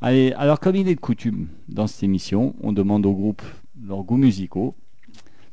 [0.00, 3.42] Allez, alors comme il est de coutume dans cette émission, on demande aux groupes
[3.86, 4.74] leurs goûts musicaux.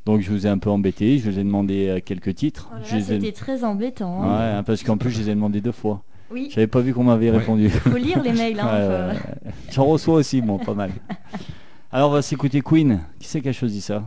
[0.08, 2.70] Donc je vous ai un peu embêté, je vous ai demandé euh, quelques titres.
[2.72, 4.22] Oh ai- C'était très embêtant.
[4.22, 4.58] Hein.
[4.58, 6.02] hein, parce qu'en plus je les ai demandé deux fois.
[6.30, 7.38] Oui, J'avais pas vu qu'on m'avait Ouais.
[7.38, 7.68] répondu.
[7.68, 8.58] faut lire les mails.
[8.60, 9.10] Hein.
[9.70, 10.90] J'en reçois aussi, bon, pas mal.
[11.92, 13.00] Alors on va s'écouter Queen.
[13.18, 14.02] Qui c'est qui a choisi ça?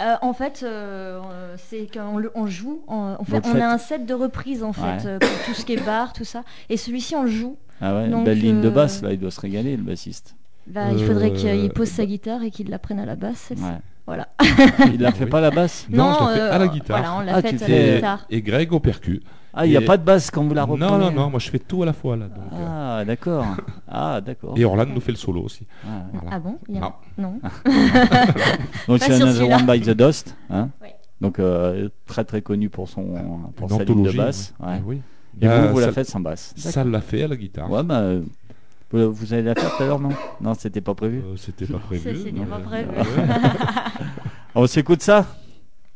[0.00, 1.20] Euh, en fait, euh,
[1.56, 4.14] c'est qu'on le- on joue, on, on fait, Donc, on faites- a un set de
[4.14, 5.06] reprises en fait, Ouais.
[5.06, 6.42] euh, pour tout ce qui est bar, tout ça.
[6.68, 7.56] Et celui-ci, on le joue.
[7.80, 10.36] Ah ouais, Donc, belle ligne de basse, là, il doit se régaler, le bassiste.
[10.68, 13.38] Bah, il faudrait qu'il pose sa guitare et qu'il la prenne à la basse.
[13.48, 13.62] celle-ci.
[13.64, 13.78] Ouais.
[14.08, 14.26] Voilà.
[14.92, 15.30] Il l'a fait Oui.
[15.30, 16.98] pas la basse Non, je l'ai fait euh, à la guitare.
[16.98, 18.26] Voilà, on l'a Ah, fait à la Et, guitare.
[18.30, 19.20] et Greg au percu.
[19.52, 21.38] Ah, il n'y a pas de basse quand vous la reprenez Non, non, non, moi
[21.40, 22.26] je fais tout à la fois là.
[22.28, 22.66] donc, euh.
[22.66, 23.44] Ah, d'accord.
[23.86, 24.54] Ah, d'accord.
[24.56, 25.66] Et Orlan nous fait le solo aussi.
[25.86, 25.88] Ah.
[26.12, 26.28] Voilà.
[26.32, 26.92] Ah bon Il y a- Non.
[27.18, 27.40] Non.
[28.88, 29.50] Donc c'est Another.
[29.50, 30.34] One by the Dust.
[30.50, 30.70] Hein.
[31.20, 34.54] Donc euh, très très connu pour son pour sa ligne de anthologie, basse.
[34.60, 34.66] oui.
[34.66, 34.76] Ouais.
[34.78, 35.00] Eh oui.
[35.40, 36.54] Et Bah, vous, vous la faites sans basse.
[36.56, 37.70] Ça l'a fait à la guitare.
[37.70, 38.02] Ouais, bah,
[38.90, 40.10] vous, vous allez la faire tout à l'heure, non?
[40.40, 41.22] Non, c'était pas prévu.
[41.24, 42.16] Euh, C'était pas prévu.
[42.24, 42.88] C'était pas prévu.
[44.54, 45.26] On s'écoute ça?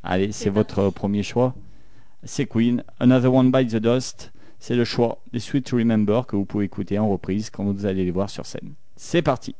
[0.02, 1.54] Allez, c'est votre premier choix.
[2.24, 4.32] C'est Queen, Another One by the Dust.
[4.58, 7.86] C'est le choix des Sweet to Remember que vous pouvez écouter en reprise quand vous
[7.86, 8.74] allez les voir sur scène.
[8.96, 9.54] C'est parti.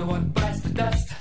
[0.00, 1.19] Another one bites the dust.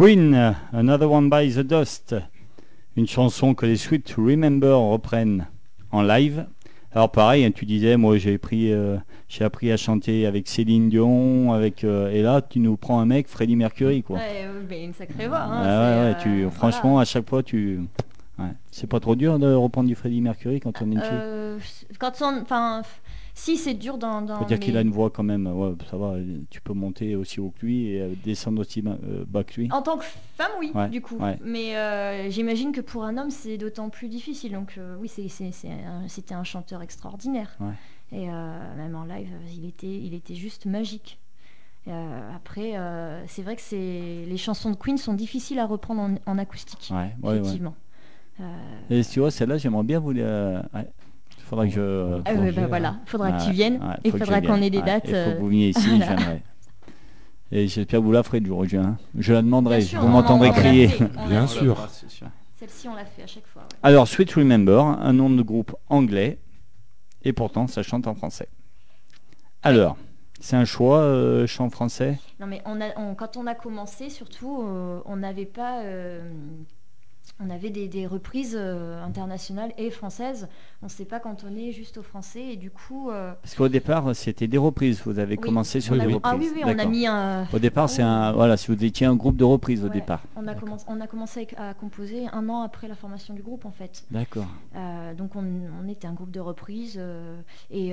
[0.00, 2.14] Queen, Another One by the Dust.
[2.96, 5.46] Une chanson que les Sweet Remember reprennent
[5.92, 6.46] en live.
[6.94, 8.96] Alors pareil, hein, tu disais, moi j'ai pris, euh,
[9.28, 13.04] j'ai appris à chanter avec Céline Dion, avec euh, et là tu nous prends un
[13.04, 14.16] mec, Freddie Mercury quoi.
[14.16, 15.42] Ouais, euh, mais une sacrée voix.
[15.42, 17.80] hein, Ah ouais, c'est, tu, euh, franchement à chaque fois tu,
[18.38, 18.46] ouais.
[18.70, 21.10] c'est pas trop dur de reprendre du Freddie Mercury quand on est une voilà.
[21.10, 21.18] fille.
[21.20, 21.58] Euh,
[21.98, 22.80] quand on, enfin,
[23.42, 24.20] Si, c'est dur dans.
[24.20, 25.46] dans Faut dire qu'il a une voix quand même.
[25.46, 26.16] Ouais, ça va.
[26.50, 29.68] Tu peux monter aussi haut que lui et euh, descendre aussi euh, bas que lui.
[29.72, 30.04] En tant que
[30.36, 31.16] femme, oui, Ouais, du coup.
[31.16, 31.38] ouais.
[31.42, 34.52] Mais euh, j'imagine que pour un homme, c'est d'autant plus difficile.
[34.52, 37.56] Donc euh, oui, c'est- c'est- c'est un- c'était un chanteur extraordinaire.
[37.60, 37.72] Ouais.
[38.12, 41.18] Et euh, même en live, il était, il était juste magique.
[41.88, 46.02] Euh, après, euh, c'est vrai que c'est les chansons de Queen sont difficiles à reprendre
[46.02, 46.90] en, en acoustique.
[46.90, 47.36] Ouais, ouais, ouais.
[47.38, 47.74] effectivement.
[48.40, 48.44] Euh,
[48.90, 50.12] Et tu vois, celle-là, j'aimerais bien vous.
[51.52, 51.80] Euh, faudra que je.
[51.80, 53.74] euh, ah ouais, bah voilà, faudra que tu viennes.
[53.82, 55.04] ouais, je faudra qu'on ait des dates.
[55.06, 56.16] Il faut euh, que vous veniez ici, voilà.
[57.52, 59.80] Et j'espère que vous la ferez le jour où je la demanderai.
[59.82, 60.88] Sûr, vous m'entendrez crier.
[60.88, 61.76] fait, Bien sûr.
[62.56, 63.62] Celle-ci, on l'a fait à chaque fois.
[63.62, 63.78] ouais.
[63.82, 66.38] Alors, Sweet Remember, un nom de groupe anglais,
[67.22, 68.48] et pourtant ça chante en français.
[69.62, 69.96] Alors,
[70.40, 72.18] c'est un choix, euh, chant français?
[72.38, 75.80] Non, mais on a, on- quand on a commencé, surtout, euh, on n'avait pas.
[75.82, 76.20] euh,
[77.38, 80.48] on avait des, des reprises euh, internationales et françaises.
[80.82, 82.52] On ne s'est pas cantonné juste au français.
[82.52, 83.10] Et du coup.
[83.10, 85.00] euh, Parce qu'au départ, c'était des reprises.
[85.06, 86.20] Vous avez oui, commencé sur a- reprises.
[86.22, 87.46] Ah oui, oui, on a mis un.
[87.52, 88.32] Au départ, c'est un.
[88.32, 90.22] Voilà, si vous étiez un groupe de reprises au départ.
[90.36, 93.64] On a, commencé, on a commencé à composer un an après la formation du groupe,
[93.64, 94.04] en fait.
[94.10, 94.46] D'accord.
[94.76, 95.44] Euh, donc on,
[95.82, 97.00] on était un groupe de reprises
[97.70, 97.92] et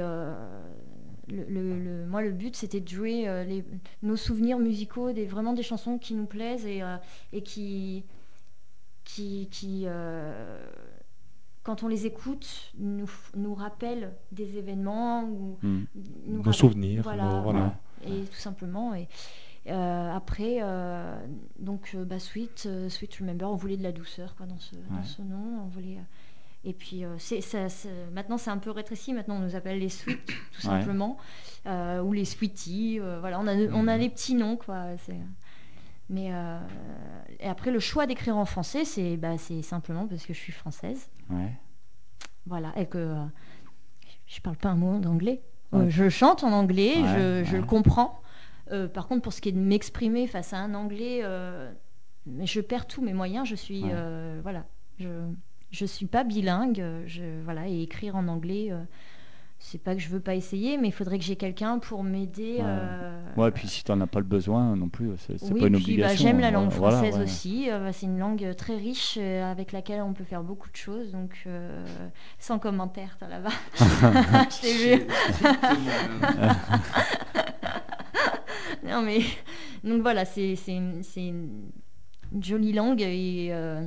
[1.29, 3.65] le, le- le- moi le but c'était de jouer les-
[4.03, 6.81] nos souvenirs musicaux, des, vraiment des chansons qui nous plaisent et,
[7.33, 8.03] et qui,
[9.07, 10.65] qui, qui euh,
[11.63, 17.41] quand on les écoute nous, nous rappellent des événements ou nous Nos souvenirs, voilà, nos-
[17.41, 17.73] voilà.
[18.05, 19.07] et tout simplement et
[19.67, 21.17] euh, après euh,
[21.59, 25.21] donc bah, Sweet Sweet Remember on voulait de la douceur quoi dans ce, dans ce
[25.21, 25.97] nom on voulait
[26.65, 29.79] et puis euh, c'est, ça- c'est- maintenant c'est un peu rétréci maintenant on nous appelle
[29.79, 31.17] les Sweet tout simplement
[31.65, 34.01] ou les Sweeties voilà on a on a Mhm.
[34.01, 35.17] les petits noms quoi c'est
[36.09, 36.59] mais euh,
[37.39, 41.09] et après le choix d'écrire en français c'est bah, simplement parce que je suis française
[41.29, 41.51] Ouais.
[42.45, 43.15] voilà, et que euh,
[44.25, 45.41] je parle pas un mot d'anglais.
[45.73, 48.21] Euh, je chante en anglais, Ouais, je, je le comprends.
[48.93, 51.23] Par contre, pour ce qui est de m'exprimer face à un anglais,
[52.25, 53.47] mais je perds tous mes moyens.
[53.47, 53.83] Je suis,
[54.43, 54.65] voilà,
[54.99, 55.07] je
[55.71, 56.83] je suis pas bilingue.
[57.05, 58.73] Je voilà, et écrire en anglais,
[59.59, 62.57] c'est pas que je veux pas essayer, mais il faudrait que j'ai quelqu'un pour m'aider.
[62.57, 62.63] Ouais.
[62.63, 65.67] euh, Ouais, puis si tu n'en as pas le besoin non plus, c'est oui, pas
[65.67, 66.15] une puis, bah, obligation.
[66.27, 67.23] j'aime la hein, langue voilà, française ouais.
[67.23, 67.69] aussi.
[67.69, 71.11] euh, c'est une langue très riche euh, avec laquelle on peut faire beaucoup de choses.
[71.11, 71.85] Donc, euh,
[72.39, 73.49] sans commentaire, t'as là-bas.
[73.79, 75.07] Je t'ai vu.
[78.85, 79.19] Non, mais
[79.83, 81.71] donc voilà, c'est une, une
[82.41, 83.49] jolie langue et.
[83.51, 83.85] euh,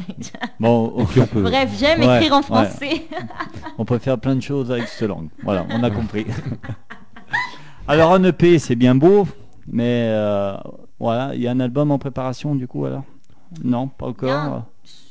[0.60, 1.42] Bon, Et puis on peut.
[1.42, 2.42] Bref, j'aime Ouais, écrire en ouais.
[2.42, 3.02] français.
[3.78, 5.28] on peut faire plein de choses avec cette langue.
[5.42, 6.26] Voilà, on a compris.
[7.88, 9.26] alors un EP, c'est bien beau,
[9.66, 10.54] mais euh,
[11.00, 13.04] voilà, il y a un album en préparation du coup alors?
[13.62, 14.64] Non, pas un- encore?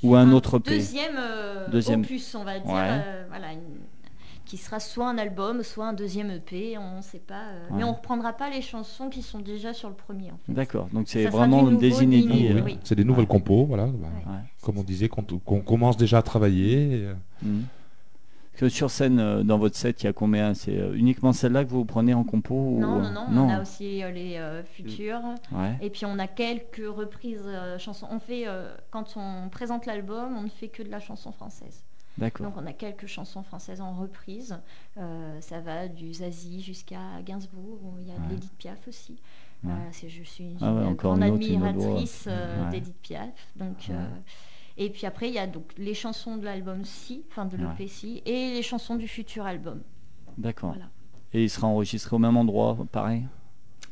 [0.04, 0.72] Ou un autre EP.
[0.72, 2.02] Deuxième, euh, Deuxième.
[2.02, 2.72] opus, on va dire.
[2.74, 2.82] Ouais.
[2.90, 3.60] euh, voilà, une-
[4.52, 7.43] qui sera soit un album, soit un deuxième EP, on ne sait pas.
[7.54, 7.78] euh, Ouais.
[7.78, 10.30] Mais on reprendra pas les chansons qui sont déjà sur le premier.
[10.30, 10.52] En fait.
[10.52, 12.49] D'accord, donc c'est vraiment des inédits.
[12.49, 12.80] nouveau, Oui, oui.
[12.84, 13.28] C'est des nouvelles Ouais.
[13.30, 13.86] compos, voilà.
[13.88, 14.39] bah, Ouais.
[14.62, 16.97] Comme on disait, qu'on qu'on commence déjà à travailler.
[16.97, 17.14] et, euh.
[18.52, 20.54] Parce que sur scène, euh, dans votre set, il y a combien?
[20.54, 24.04] C'est uniquement celle-là que vous prenez en compo ou- Non, non, non, on a aussi
[24.04, 25.22] euh, les euh, futurs.
[25.54, 25.78] Ouais.
[25.80, 28.08] Et puis on a quelques reprises euh, chansons.
[28.12, 31.84] On fait, euh, quand on présente l'album, on ne fait que de la chanson française.
[32.40, 34.60] Donc on a quelques chansons françaises en reprise.
[34.98, 37.80] Euh, ça va du Zazie jusqu'à Gainsbourg.
[37.84, 38.26] où Il y a Ouais.
[38.28, 39.18] de l'Edith Piaf aussi.
[39.64, 39.72] Ouais.
[39.72, 43.30] Euh, c'est- je suis Ah ouais, une encore grande admiratrice euh, d'Edith Piaf.
[43.56, 43.90] Donc,
[44.78, 47.58] et puis après, il y a donc les chansons de l'album Si, enfin de
[47.88, 49.82] Si, et les chansons du futur album.
[50.38, 50.72] D'accord.
[50.72, 50.90] Voilà.
[51.34, 53.26] Et il sera enregistré au même endroit, pareil?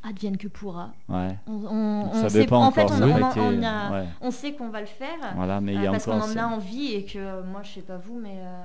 [0.01, 0.93] Advienne que pourra.
[1.09, 1.37] Ouais.
[1.45, 4.07] On, on- on sait, pas en encore, fait, on, on a été- on a- ouais.
[4.21, 5.17] on sait qu'on va le faire.
[5.35, 7.63] Voilà, mais il y euh, a parce qu'on en a envie et que euh, moi,
[7.63, 8.63] je sais pas vous, mais euh,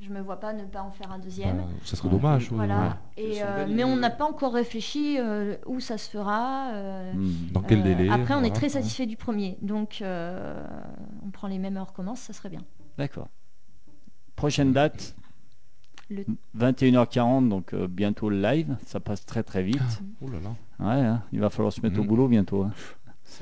[0.00, 1.56] je me vois pas ne pas en faire un deuxième.
[1.56, 2.14] bah, ça serait Ouais.
[2.14, 2.48] dommage.
[2.52, 2.98] oui, Voilà.
[3.16, 6.68] Et, euh, mais on n'a pas encore réfléchi euh, où ça se fera.
[6.72, 7.34] euh, Mhm.
[7.52, 8.68] Dans quel euh, délai Après, on est très ouais.
[8.80, 9.58] satisfait du premier.
[9.60, 10.64] Donc, euh,
[11.26, 12.62] on prend les mêmes heures commence, ça serait bien.
[12.96, 13.26] D'accord.
[14.36, 15.16] Prochaine date
[16.08, 16.24] Le-
[16.56, 18.76] 21h40, donc euh, bientôt le live.
[18.86, 19.80] Ça passe très très vite.
[20.22, 20.50] Oh là là.
[20.80, 22.08] Ouais, hein, il va falloir se mettre au Mhm.
[22.08, 22.62] boulot bientôt.
[22.62, 22.70] hein.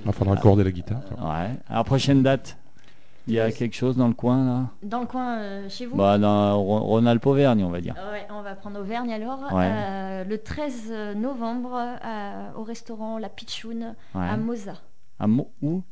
[0.04, 1.00] Il faudra accorder la guitare.
[1.18, 1.50] Ouais.
[1.68, 2.56] Alors, prochaine date
[3.28, 4.66] Il y a quelque chose dans le coin là?
[4.84, 5.96] Dans le coin euh, chez vous?
[5.96, 7.94] Bah, dans Ro- Rhône-Alpes-Auvergne, on va dire.
[8.12, 9.40] Ouais, on va prendre Auvergne alors.
[9.52, 9.68] Ouais.
[9.68, 14.28] Euh, le 13 novembre, euh, au restaurant La Pitchoun Ouais.
[14.28, 14.74] à Moza.
[15.18, 15.82] À Mo- où?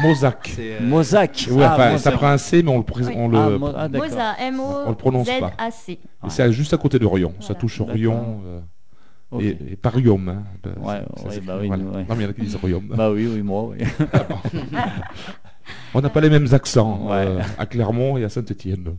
[0.00, 0.52] Mozac.
[0.58, 1.48] Euh, Mozac.
[1.60, 3.14] Ah, ça prend un C, mais on le, Oui.
[3.16, 3.88] on le, Ah, ah.
[3.88, 4.34] Moza.
[4.40, 5.92] M-O-Z-A-C.
[5.92, 5.98] et
[6.30, 7.34] c'est juste à côté de Rion.
[7.40, 7.80] Ça touche.
[7.82, 8.40] Rion
[9.40, 10.28] et, et pas Riom.
[10.28, 10.44] hein.
[10.64, 11.82] Ouais, ouais, bah oui, voilà.
[11.82, 12.04] nous, ouais.
[12.08, 12.58] Non, mais il y en a qui disent.
[12.90, 13.78] Bah oui, oui, moi, oui.
[15.94, 17.26] On n'a pas les mêmes accents Ouais.
[17.26, 18.96] euh, à Clermont et à Saint-Étienne.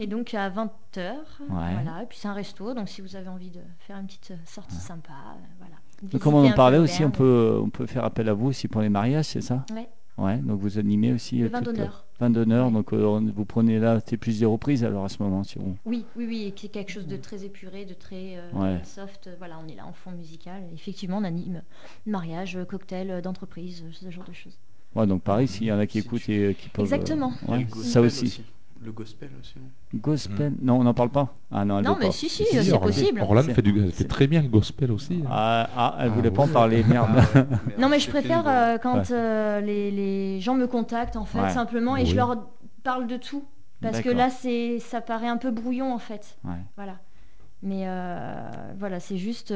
[0.00, 1.12] Et donc à 20h,
[1.48, 2.02] voilà.
[2.02, 4.36] Et puis c'est un resto, donc si vous avez envie de faire une petite euh,
[4.46, 6.18] sortie sympa, euh, voilà.
[6.18, 8.80] Comme on en parlait aussi, on peut, on peut faire appel à vous aussi pour
[8.80, 9.64] les mariages, c'est ça?
[9.72, 9.88] Ouais.
[10.18, 11.38] Ouais, donc vous animez aussi.
[11.38, 12.04] Le euh, vin d'honneur.
[12.20, 12.72] Vin d'honneur, Ouais.
[12.72, 15.42] donc euh, vous prenez là, c'est plus des reprises alors à ce moment.
[15.42, 15.74] Si on...
[15.86, 18.80] Oui, oui, oui, et qui est quelque chose de très épuré, de très euh, Ouais.
[18.84, 19.30] soft.
[19.38, 20.62] Voilà, on est là en fond musical.
[20.74, 21.62] Effectivement, on anime
[22.06, 24.58] mariage, cocktail d'entreprise, ce genre de choses.
[24.94, 26.84] Ouais, donc pareil, s'il y en a qui Si écoutent tu- et qui peuvent.
[26.84, 27.32] Exactement.
[27.48, 28.42] Ouais, ça aussi.
[28.84, 29.54] Le gospel aussi.
[29.94, 31.32] Gospel Non, on n'en parle pas.
[31.52, 32.12] Ah non, elle Non, mais pas.
[32.12, 33.20] si, si, Si, c'est possible.
[33.20, 35.22] Orlane C'est- fait, du, fait très bien le gospel aussi.
[35.24, 35.28] hein.
[35.30, 37.08] Ah, ah, elle Ah, voulait pas en parler, merde.
[37.16, 37.46] Ah ouais,
[37.78, 39.12] Non, mais je préfère euh, quand Ouais.
[39.12, 41.50] euh, les, les gens me contactent, en fait, Ouais.
[41.50, 42.06] simplement, et Oui.
[42.06, 42.36] je leur
[42.82, 43.44] parle de tout.
[43.80, 46.36] Parce que là, c'est, ça paraît un peu brouillon, en fait.
[46.44, 46.50] Ouais.
[46.76, 46.96] Voilà.
[47.64, 49.52] Mais euh, voilà, c'est juste.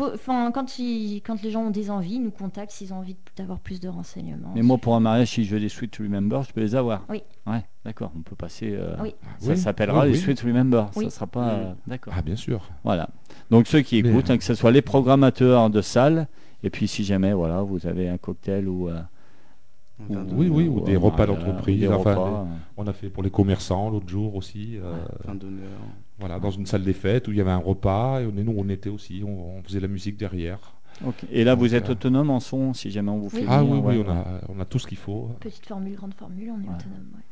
[0.00, 2.98] Euh, faut, quand, ils- quand les gens ont des envies, ils nous contactent s'ils ont
[2.98, 4.52] envie d'avoir plus de renseignements.
[4.54, 7.02] Mais moi, pour un mariage, si je veux des Sweet Remember, je peux les avoir.
[7.08, 7.22] Oui.
[7.46, 8.12] Ouais, d'accord.
[8.16, 8.74] On peut passer.
[8.74, 9.14] euh, Oui.
[9.38, 10.18] Ça Oui, s'appellera oui, les.
[10.18, 10.86] Sweet Remember.
[10.96, 11.04] Oui.
[11.04, 11.48] Ça sera pas.
[11.50, 12.14] Euh, D'accord.
[12.16, 12.68] Ah, bien sûr.
[12.84, 13.08] Voilà.
[13.50, 16.28] Donc ceux qui écoutent, hein, que ce soit les programmateurs de salles,
[16.62, 18.88] et puis si jamais, voilà, vous avez un cocktail ou.
[18.88, 19.00] euh,
[20.10, 22.46] Oui, oui, ou un des repas mariage, d'entreprise, des enfin, repas,
[22.76, 24.76] On a fait pour les commerçants l'autre jour aussi.
[24.78, 25.68] euh, d'honneur.
[26.18, 28.68] voilà, dans une salle des fêtes où il y avait un repas et nous on
[28.68, 30.74] était aussi, on, on faisait la musique derrière.
[31.32, 33.40] Et là, vous êtes euh, autonome en son, si jamais on vous fait.
[33.40, 33.46] Oui.
[33.48, 34.04] Ah oui, oui, ouais.
[34.06, 34.24] on a,
[34.56, 35.30] on a tout ce qu'il faut.
[35.40, 36.74] Petite formule, grande formule, on est Ouais.
[36.74, 37.08] autonome.
[37.14, 37.22] ouais.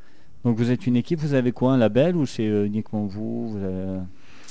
[0.44, 3.50] Donc vous êtes une équipe, vous avez quoi, un label ou c'est euh, uniquement vous,
[3.50, 4.00] vous avez-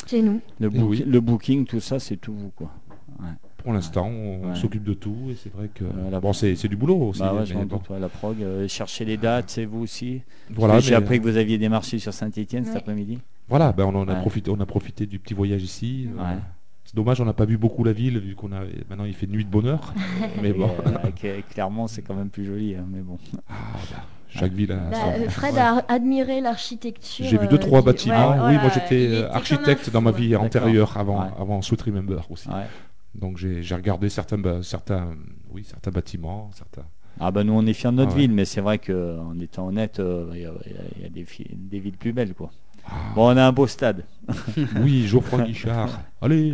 [0.05, 0.39] C'est nous.
[0.59, 1.03] le, Eh book- oui.
[1.05, 2.71] le booking, tout ça, c'est tout vous, quoi.
[3.63, 4.55] Pour l'instant, on Ouais.
[4.55, 6.19] s'occupe de tout et c'est vrai que Voilà.
[6.19, 7.19] bon, c'est c'est du boulot aussi.
[7.19, 7.77] Bah ouais, mais je m'en bon.
[7.77, 10.21] doute, ouais, la prog, euh, chercher les dates, c'est vous aussi.
[10.51, 12.79] Voilà, J'ai mais- appris que vous aviez démarché sur Saint-Etienne cet Ouais.
[12.79, 13.19] après-midi.
[13.49, 14.21] Voilà, ben on en a Ouais.
[14.21, 16.07] profité, on a profité du petit voyage ici.
[16.17, 16.37] euh, Ouais.
[16.85, 19.27] C'est dommage, on n'a pas vu beaucoup la ville vu qu'on a maintenant il fait
[19.27, 19.93] nuit de bonheur.
[20.41, 23.17] mais bon, euh, Cl- Clairement, c'est quand même plus joli, hein, mais bon.
[23.47, 23.53] Ah,
[23.91, 23.97] bah,
[24.29, 25.59] chaque ville a Bah, son- euh, Fred Ouais.
[25.59, 27.25] a admiré l'architecture.
[27.27, 28.29] J'ai vu deux euh, trois du- bâtiments.
[28.29, 31.27] ouais, oui, voilà, moi j'étais euh, architecte dans ma vie antérieure avant Ouais.
[31.39, 32.49] avant Sweet Remember aussi.
[33.15, 35.15] Donc j'ai regardé certains certains
[35.49, 36.85] oui certains bâtiments certains.
[37.19, 38.21] Ah bah nous, on est fiers de notre Ah ouais.
[38.21, 40.53] ville, mais c'est vrai qu'en étant honnête, euh, il y a,
[41.05, 42.49] y y des, villes plus belles, quoi.
[42.85, 44.05] Ah, Bon, on a un beau stade.
[44.81, 45.89] Oui, Geoffroy Guichard.
[46.21, 46.53] Allez,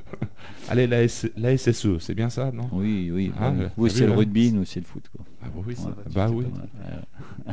[0.70, 2.68] allez la, S- la SSE, c'est bien ça, non?
[2.72, 3.32] Oui, oui.
[3.38, 3.70] Ah, bon.
[3.76, 5.26] Vous, c'est le rugby, nous, c'est le foot, quoi.
[5.42, 5.94] Ah bah oui, ça Ouais.
[6.14, 6.46] bah oui.
[6.46, 7.52] Ouais.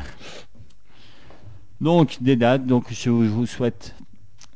[1.81, 2.65] Donc, des dates.
[2.65, 3.95] Donc, je vous souhaite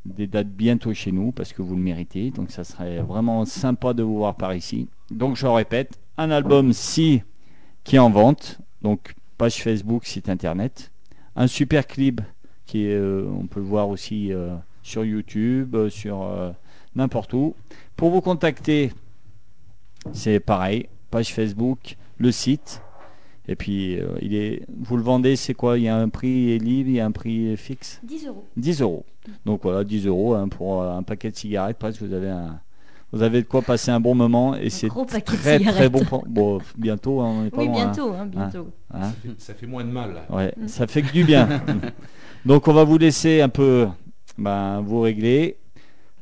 [0.06, 2.32] des dates bientôt chez nous parce que vous le méritez.
[2.32, 4.88] Donc, ça serait vraiment sympa de vous voir par ici.
[5.12, 7.24] Donc, je répète, un album si
[7.84, 8.60] qui est en vente.
[8.82, 10.92] Donc, page Facebook, site internet.
[11.36, 12.22] Un super clip
[12.66, 16.28] qui est, euh, on peut le voir aussi euh, sur YouTube, euh, sur
[16.96, 17.56] n'importe où.
[17.96, 18.92] Pour vous contacter,
[20.12, 22.82] c'est pareil, page Facebook, le site.
[23.48, 25.78] Et puis, euh, il est, vous le vendez, c'est quoi?
[25.78, 28.00] Il y a un prix libre, il y a un prix fixe?
[28.04, 28.46] 10 euros.
[28.56, 29.06] 10 euros.
[29.46, 31.78] Donc voilà, 10 euros hein, pour euh, un paquet de cigarettes.
[31.78, 32.60] Presque, vous avez, un,
[33.12, 34.56] vous avez de quoi passer un bon moment.
[34.56, 36.04] Et c'est gros paquet de très, très bon.
[36.28, 37.92] Bon, bientôt, hein, on est pas Oui, loin, hein.
[37.94, 38.68] bientôt, hein, bientôt.
[38.94, 39.02] Hein?
[39.02, 40.14] Ça fait, ça fait moins de mal.
[40.30, 40.68] Ouais, Mm.
[40.70, 41.50] ça fait que du bien.
[42.46, 43.88] Donc on va vous laisser un peu
[44.38, 45.58] ben, vous régler.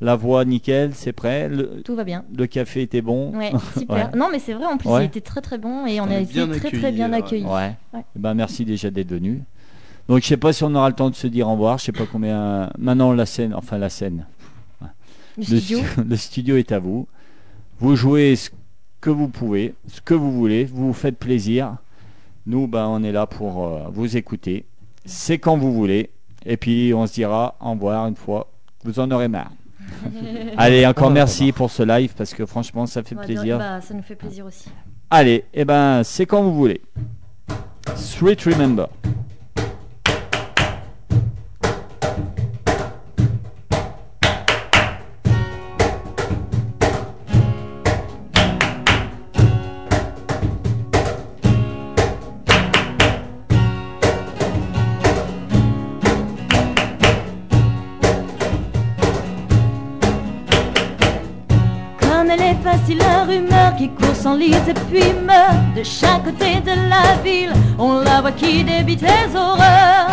[0.02, 1.48] La voix, nickel, c'est prêt.
[1.48, 2.24] Le, Tout va bien.
[2.36, 3.34] le café était bon.
[3.36, 4.10] Ouais, super.
[4.12, 4.18] Ouais.
[4.18, 5.04] Non, mais c'est vrai, en plus, Ouais.
[5.04, 7.44] il était très très bon et on On a été très très bien euh, accueillis.
[7.44, 7.76] Ouais.
[7.94, 8.04] Ouais.
[8.16, 9.42] Eh Ben, merci déjà d'être venu.
[10.08, 11.78] Donc je sais pas si on aura le temps de se dire au revoir.
[11.78, 12.68] Je sais pas combien.
[12.78, 14.26] Maintenant la scène, enfin la scène.
[14.80, 14.88] Le
[15.38, 15.78] Le studio.
[15.78, 17.06] stu- le studio est à vous.
[17.78, 18.50] Vous jouez ce
[19.00, 20.64] que vous pouvez, ce que vous voulez.
[20.64, 21.76] Vous vous faites plaisir.
[22.46, 24.66] Nous, ben, on est là pour euh, vous écouter.
[25.04, 26.10] C'est quand vous voulez.
[26.44, 28.48] Et puis on se dira au revoir une fois.
[28.84, 29.52] Vous en aurez marre.
[30.56, 33.58] Allez, encore merci pour ce live parce que franchement, ça fait plaisir.
[33.58, 34.68] bah, ça nous fait plaisir aussi.
[35.10, 36.80] Allez, et ben, c'est quand vous voulez.
[37.96, 38.88] Sweet Remember.
[64.38, 67.52] Qui court sans lise et puis meurt de chaque côté de la ville.
[67.78, 70.10] On la voit qui débite les horreurs.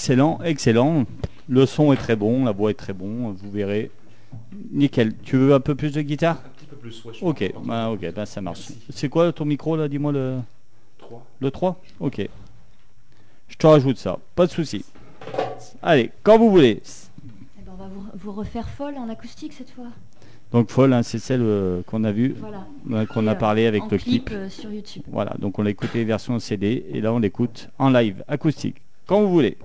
[0.00, 1.04] excellent, excellent.
[1.46, 3.90] Le son est très bon, la voix est très bon, vous verrez.
[4.72, 5.14] Nickel.
[5.22, 6.36] Tu veux un peu plus de guitare?
[6.36, 8.68] Un petit peu plus, ouais, Ok, bah, ok, bah, ça marche.
[8.88, 10.38] C'est quoi ton micro là Dis-moi le.
[11.00, 11.26] 3.
[11.40, 12.26] Le 3 Ok.
[13.48, 14.86] Je te rajoute ça, pas de souci.
[15.82, 16.80] Allez, quand vous voulez.
[17.58, 19.88] Eh ben, on va vous, refaire folle en acoustique cette fois.
[20.50, 22.36] Donc folle, hein, c'est celle euh, qu'on a vue,
[22.90, 24.30] euh, qu'on a euh, parlé avec le clip.
[24.48, 25.02] sur YouTube.
[25.08, 28.76] Voilà, donc on l'a écouté version CD et là on l'écoute en live acoustique,
[29.06, 29.58] quand vous voulez.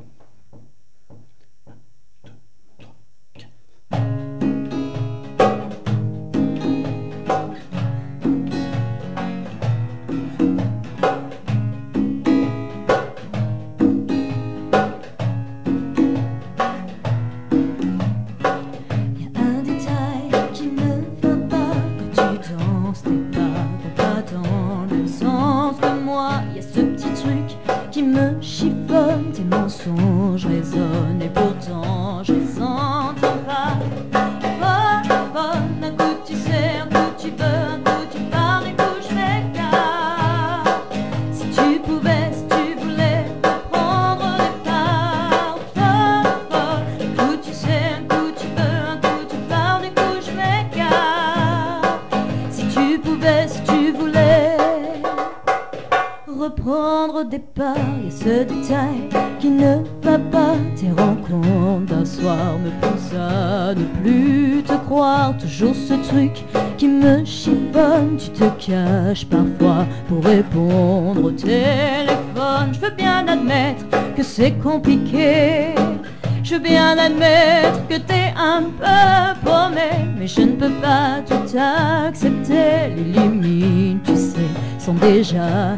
[77.06, 82.90] admettre que t'es un peu paumé, mais je ne peux pas tout accepter.
[82.96, 84.50] Les limites, tu sais,
[84.80, 85.75] sont déjà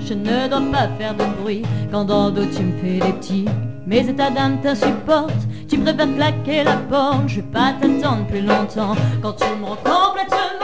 [0.00, 1.62] je ne dois pas faire de bruit.
[1.90, 3.44] Quand dans dos tu me fais des petits,
[3.86, 5.46] mes états d'âme t'insupportent.
[5.68, 8.94] Tu préfères claquer la porte, je vais pas t'attendre plus longtemps.
[9.22, 10.61] Quand tu me rends complètement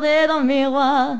[0.00, 1.16] dans le miroir.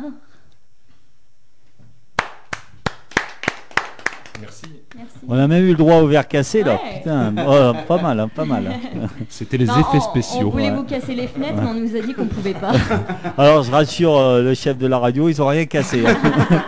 [5.26, 6.78] On a même eu le droit au verre cassé là.
[7.06, 8.66] Oh, pas mal, hein, pas mal.
[8.66, 9.06] Hein.
[9.28, 10.48] C'était les effets spéciaux.
[10.48, 12.72] On, voulait vous casser les fenêtres, mais on nous a dit qu'on ne pouvait pas.
[13.38, 16.04] Alors je rassure euh, le chef de la radio, ils ont rien cassé.
[16.06, 16.16] Hein.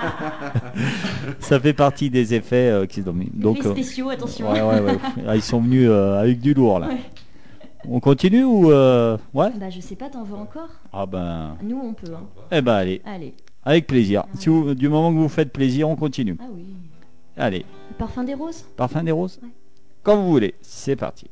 [1.40, 4.48] Ça fait partie des effets euh, qui sont donc, euh, spéciaux, attention.
[5.26, 6.88] Ah, ils sont venus euh, avec du lourd là.
[7.88, 9.50] On continue ou euh, ouais?
[9.56, 10.68] Bah je sais pas, t'en veux encore?
[10.92, 12.12] Ah ben, Nous on peut.
[12.14, 12.26] Hein.
[12.50, 13.34] eh ben allez, Allez.
[13.64, 14.24] avec plaisir.
[14.34, 16.36] Si vous- du moment que vous faites plaisir, on continue.
[16.40, 16.66] Ah oui.
[17.36, 18.64] Allez, Le parfum des roses?
[18.76, 19.38] Parfum des roses?
[19.42, 19.48] Ouais.
[20.02, 21.26] Quand vous voulez, c'est parti.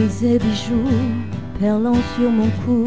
[0.00, 0.88] Baisers bijoux
[1.60, 2.86] perlant sur mon cou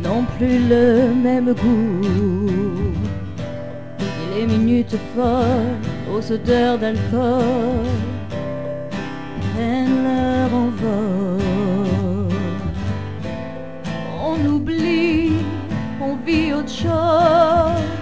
[0.00, 2.94] n'ont plus le même goût.
[4.32, 5.80] Les minutes folles
[6.14, 7.84] aux odeurs d'alcool
[9.52, 11.42] prennent leur envol.
[14.22, 15.32] On oublie,
[16.00, 17.99] on vit autre chose.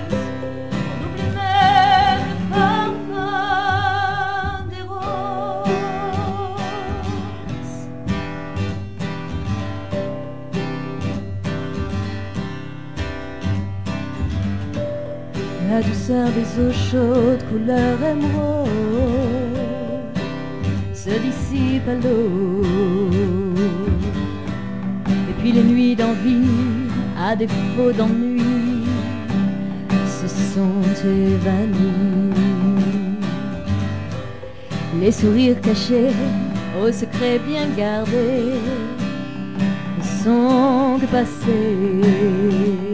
[16.39, 18.69] Des eaux chaudes, couleur émeraude,
[20.95, 22.63] se dissipe à l'eau.
[25.31, 28.85] Et puis les nuits d'envie, à défaut d'ennui,
[30.19, 32.35] se sont évanouies.
[35.01, 36.13] Les sourires cachés,
[36.81, 38.61] aux secrets bien gardés,
[39.99, 42.88] ne sont que passés.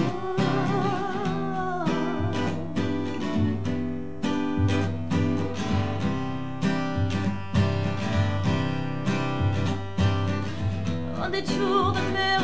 [11.24, 12.36] Au détour de mes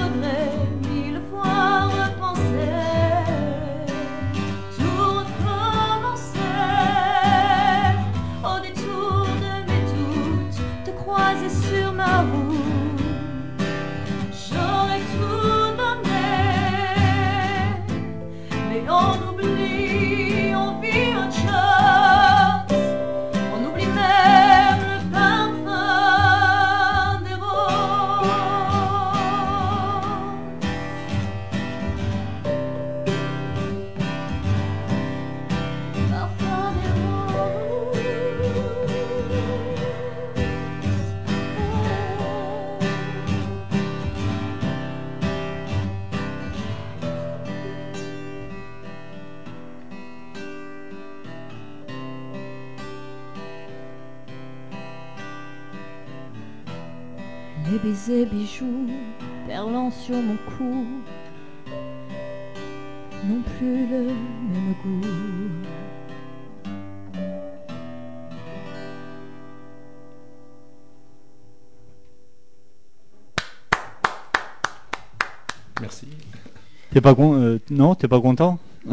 [76.93, 78.59] T'es pas con euh, Non, t'es pas content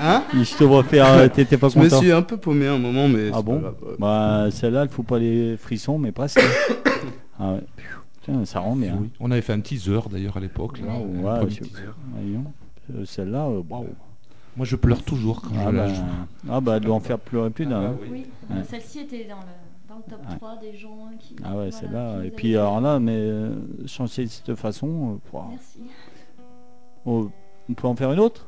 [0.00, 1.06] Hein Je te vois faire.
[1.06, 3.42] euh, T'étais pas Je me content suis un peu paumé un moment, mais Ah c'est
[3.44, 3.74] bon pas grave.
[3.82, 3.94] ouais.
[3.98, 6.40] Bah celle-là, elle fout pas les frissons, mais presque.
[7.38, 7.60] ah ouais.
[8.20, 8.96] Putain, ça rend bien.
[9.00, 9.10] Oui.
[9.20, 10.80] On avait fait un teaser d'ailleurs à l'époque.
[10.80, 11.82] là, un ouais, premier je- teaser.
[12.14, 12.44] Voyons.
[12.94, 13.86] Euh, Celle-là, euh, waouh.
[14.56, 16.02] Moi je pleure toujours quand Ah, je la bah, joue.
[16.50, 17.82] ah bah, elle doit en faire pleurer plus d'un.
[17.82, 17.96] Ah, hein.
[18.02, 18.08] oui.
[18.10, 18.56] Oui, Ouais.
[18.56, 20.36] euh, celle-ci était dans le, dans le top Ouais.
[20.36, 21.36] 3 des gens qui.
[21.44, 22.24] Ah ouais, voilà, celle-là.
[22.24, 23.50] Et puis alors là, mais euh,
[23.86, 25.46] changer de cette façon, euh, pouah.
[25.50, 25.80] Merci.
[27.06, 27.30] Oh,
[27.68, 28.46] on peut en faire une autre?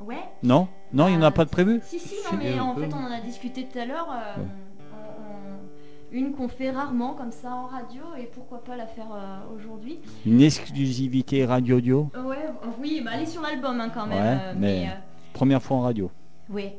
[0.00, 0.16] Ouais.
[0.42, 0.68] Non?
[0.92, 1.80] Non, il n'y en a Euh, pas de prévu?
[1.84, 4.08] Si, si, non, mais en fait, on en a discuté tout à l'heure.
[4.10, 4.46] euh, Ouais.
[4.92, 9.12] on- on- une qu'on fait rarement comme ça en radio et pourquoi pas la faire
[9.12, 9.98] euh, aujourd'hui.
[10.24, 12.10] Une exclusivité radio-audio?
[12.14, 14.18] Euh, ouais, euh, oui, bah, elle est sur l'album hein, quand même.
[14.18, 14.92] Ouais, euh, mais- mais, euh,
[15.34, 16.10] Première fois en radio.
[16.48, 16.72] oui,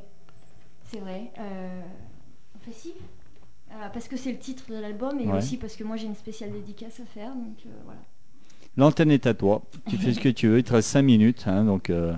[0.86, 1.32] c'est vrai.
[1.40, 1.82] Euh,
[2.56, 2.94] on fait si
[3.72, 5.38] Euh, Parce que c'est le titre de l'album et Ouais.
[5.38, 7.36] aussi parce que moi j'ai une spéciale dédicace à faire.
[7.36, 8.00] Donc euh, voilà.
[8.80, 9.62] L'antenne est à toi.
[9.90, 10.58] Tu fais ce que tu veux.
[10.60, 11.44] Il te reste 5 minutes.
[11.48, 12.14] hein, donc, euh,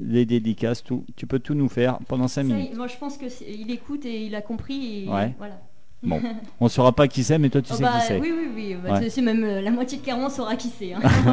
[0.00, 1.04] les dédicaces, tout.
[1.16, 2.76] Tu peux tout nous faire pendant 5 Ça, minutes.
[2.76, 5.04] moi je pense que c'est- il écoute et il a compris.
[5.04, 5.34] Et Ouais.
[5.38, 5.54] Voilà.
[6.02, 6.20] Bon,
[6.60, 8.20] on saura pas qui c'est, mais toi, tu Oh, sais bah, qui c'est.
[8.20, 8.76] oui, oui, oui.
[8.84, 9.08] bah, Ouais.
[9.08, 10.92] c'est- même euh, la moitié de Clermont saura qui c'est.
[10.92, 11.00] Hein.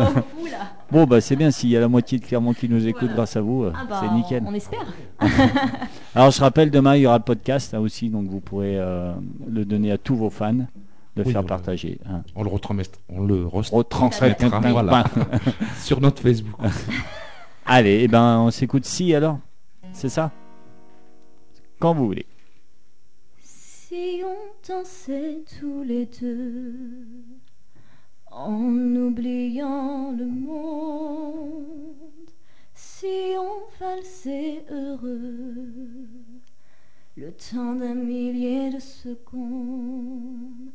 [0.52, 0.72] Là.
[0.92, 1.52] Bon, bah c'est bien.
[1.52, 3.16] S'il y a la moitié de Clermont qui nous écoute Voilà.
[3.16, 4.44] grâce à vous, euh, Ah bah, c'est nickel.
[4.46, 4.86] On, on espère.
[6.16, 8.10] Alors, je rappelle, demain, il y aura le podcast hein, aussi.
[8.10, 9.14] Donc, vous pourrez euh,
[9.50, 10.66] le donner à tous vos fans,
[11.16, 12.00] de Oui, faire euh, partager.
[12.06, 12.24] hein.
[12.36, 15.04] On le retransmettra, on le Retransmettra, retransmettra voilà,
[15.80, 16.56] sur notre Facebook.
[17.66, 19.40] Allez, eh ben, on s'écoute si alors.
[19.94, 20.32] C'est ça?
[21.80, 22.26] Quand vous voulez.
[23.44, 26.76] Si on dansait tous les deux,
[28.32, 28.62] en
[28.96, 31.52] oubliant le monde,
[32.74, 33.06] si
[33.38, 36.08] on valsait heureux,
[37.18, 40.72] le temps d'un millier de secondes,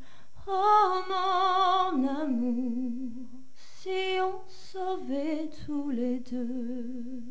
[0.47, 3.11] oh mon amour,
[3.55, 7.23] si on sauvait tous les deux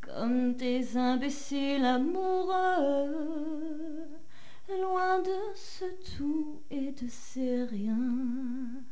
[0.00, 3.14] comme des imbéciles amoureux,
[4.68, 5.84] loin de ce
[6.16, 8.82] tout et de ces riens,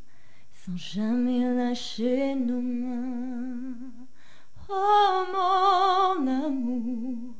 [0.53, 3.75] sans jamais lâcher nos mains.
[4.69, 7.35] Oh mon amour,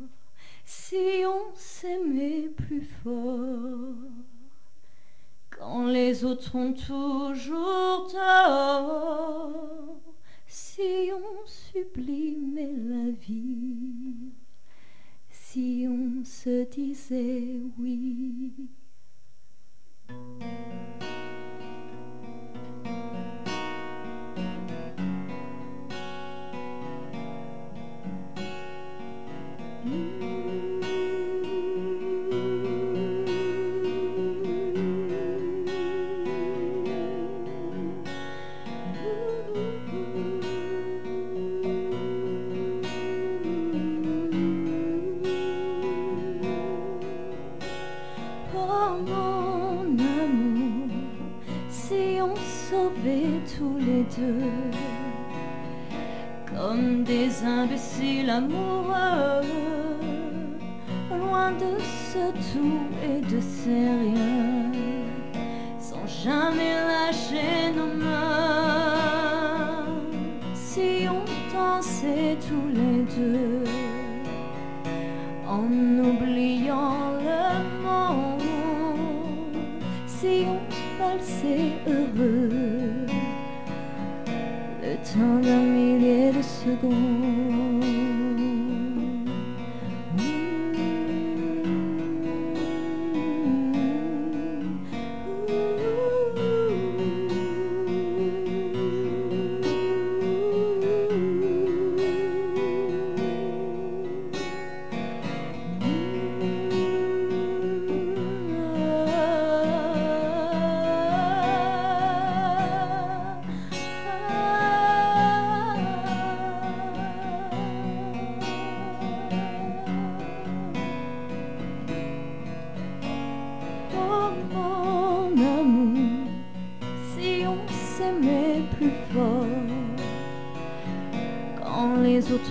[0.65, 4.22] si on s'aimait plus fort,
[5.59, 10.01] quand les autres ont toujours tort,
[10.47, 14.33] si on sublimait la vie,
[15.31, 18.53] si on se disait oui.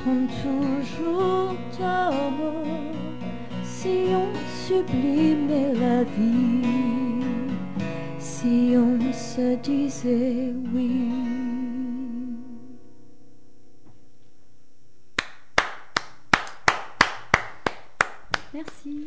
[0.05, 2.13] Toujours tort,
[3.63, 4.29] si on
[4.67, 7.23] sublimait la vie,
[8.19, 11.09] si on se disait oui.
[18.53, 18.97] Merci.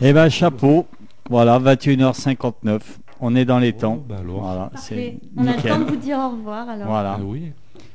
[0.00, 0.86] Eh ben, chapeau.
[1.28, 2.80] Voilà, 21h59.
[3.20, 4.02] On est dans les temps.
[4.08, 4.40] bah alors.
[4.40, 5.72] Voilà, c'est On a le nickel.
[5.72, 6.86] temps de vous dire au revoir alors.
[6.88, 7.16] Voilà.
[7.18, 7.52] Ah oui.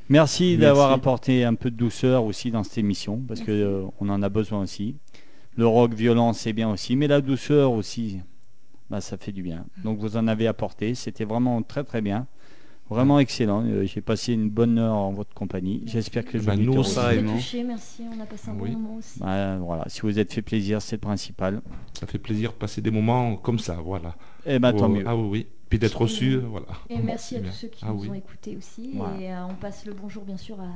[0.08, 0.58] Merci, Merci.
[0.58, 4.22] d'avoir apporté un peu de douceur aussi dans cette émission, parce que euh, on en
[4.22, 4.96] a besoin aussi.
[5.58, 8.20] Le rock violent, c'est bien aussi, mais la douceur aussi,
[8.90, 9.66] bah, ça fait du bien.
[9.84, 12.28] Donc vous en avez apporté, c'était vraiment très très bien,
[12.90, 13.64] vraiment excellent.
[13.66, 15.82] Euh, J'ai passé une bonne heure en votre compagnie.
[15.86, 16.96] J'espère que les Bah, nous aussi.
[16.96, 18.04] touchés, merci.
[18.16, 18.72] On a passé un Oui.
[18.72, 19.20] bon moment aussi.
[19.20, 21.62] Bah, voilà, si vous êtes fait plaisir, c'est le principal.
[22.00, 24.16] Ça fait plaisir de passer des moments comme ça, voilà.
[24.46, 25.04] Eh ben tant Oh, mieux.
[25.08, 25.48] Ah oui, oui.
[25.70, 26.68] Puis d'être reçu, voilà.
[26.90, 28.10] Et merci à tous ceux qui Ah nous oui.
[28.10, 28.92] ont écoutés aussi.
[28.96, 29.20] Voilà.
[29.20, 30.68] Et euh, on passe le bonjour bien sûr à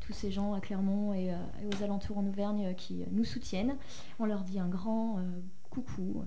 [0.00, 3.24] tous ces gens à Clermont et, euh, et aux alentours en Auvergne euh, qui nous
[3.24, 3.74] soutiennent.
[4.20, 5.22] On leur dit un grand euh,
[5.68, 6.22] coucou.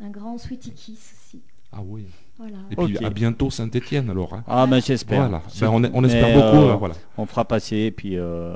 [0.00, 1.42] un grand Sweetie Kiss aussi.
[1.72, 2.06] Ah oui.
[2.38, 2.56] Voilà.
[2.70, 4.32] Et puis à bientôt Saint-Étienne alors.
[4.34, 4.44] hein.
[4.46, 5.22] Ah ben j'espère.
[5.28, 5.42] Voilà.
[5.60, 6.68] Ben, on, on espère Mais, beaucoup.
[6.68, 6.94] euh, voilà.
[7.16, 8.54] On fera passer et puis euh,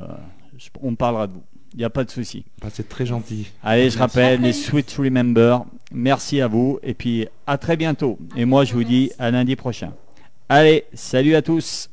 [0.56, 1.42] je- on parlera de vous.
[1.74, 2.44] Il n'y a pas de souci.
[2.60, 3.50] Bah, c'est très gentil.
[3.62, 4.52] Allez, je rappelle les.
[4.52, 5.64] Sweet Remember.
[5.92, 8.18] Merci à vous et puis à très bientôt.
[8.36, 9.92] Et moi je vous dis à lundi prochain.
[10.48, 11.88] Allez, salut à tous.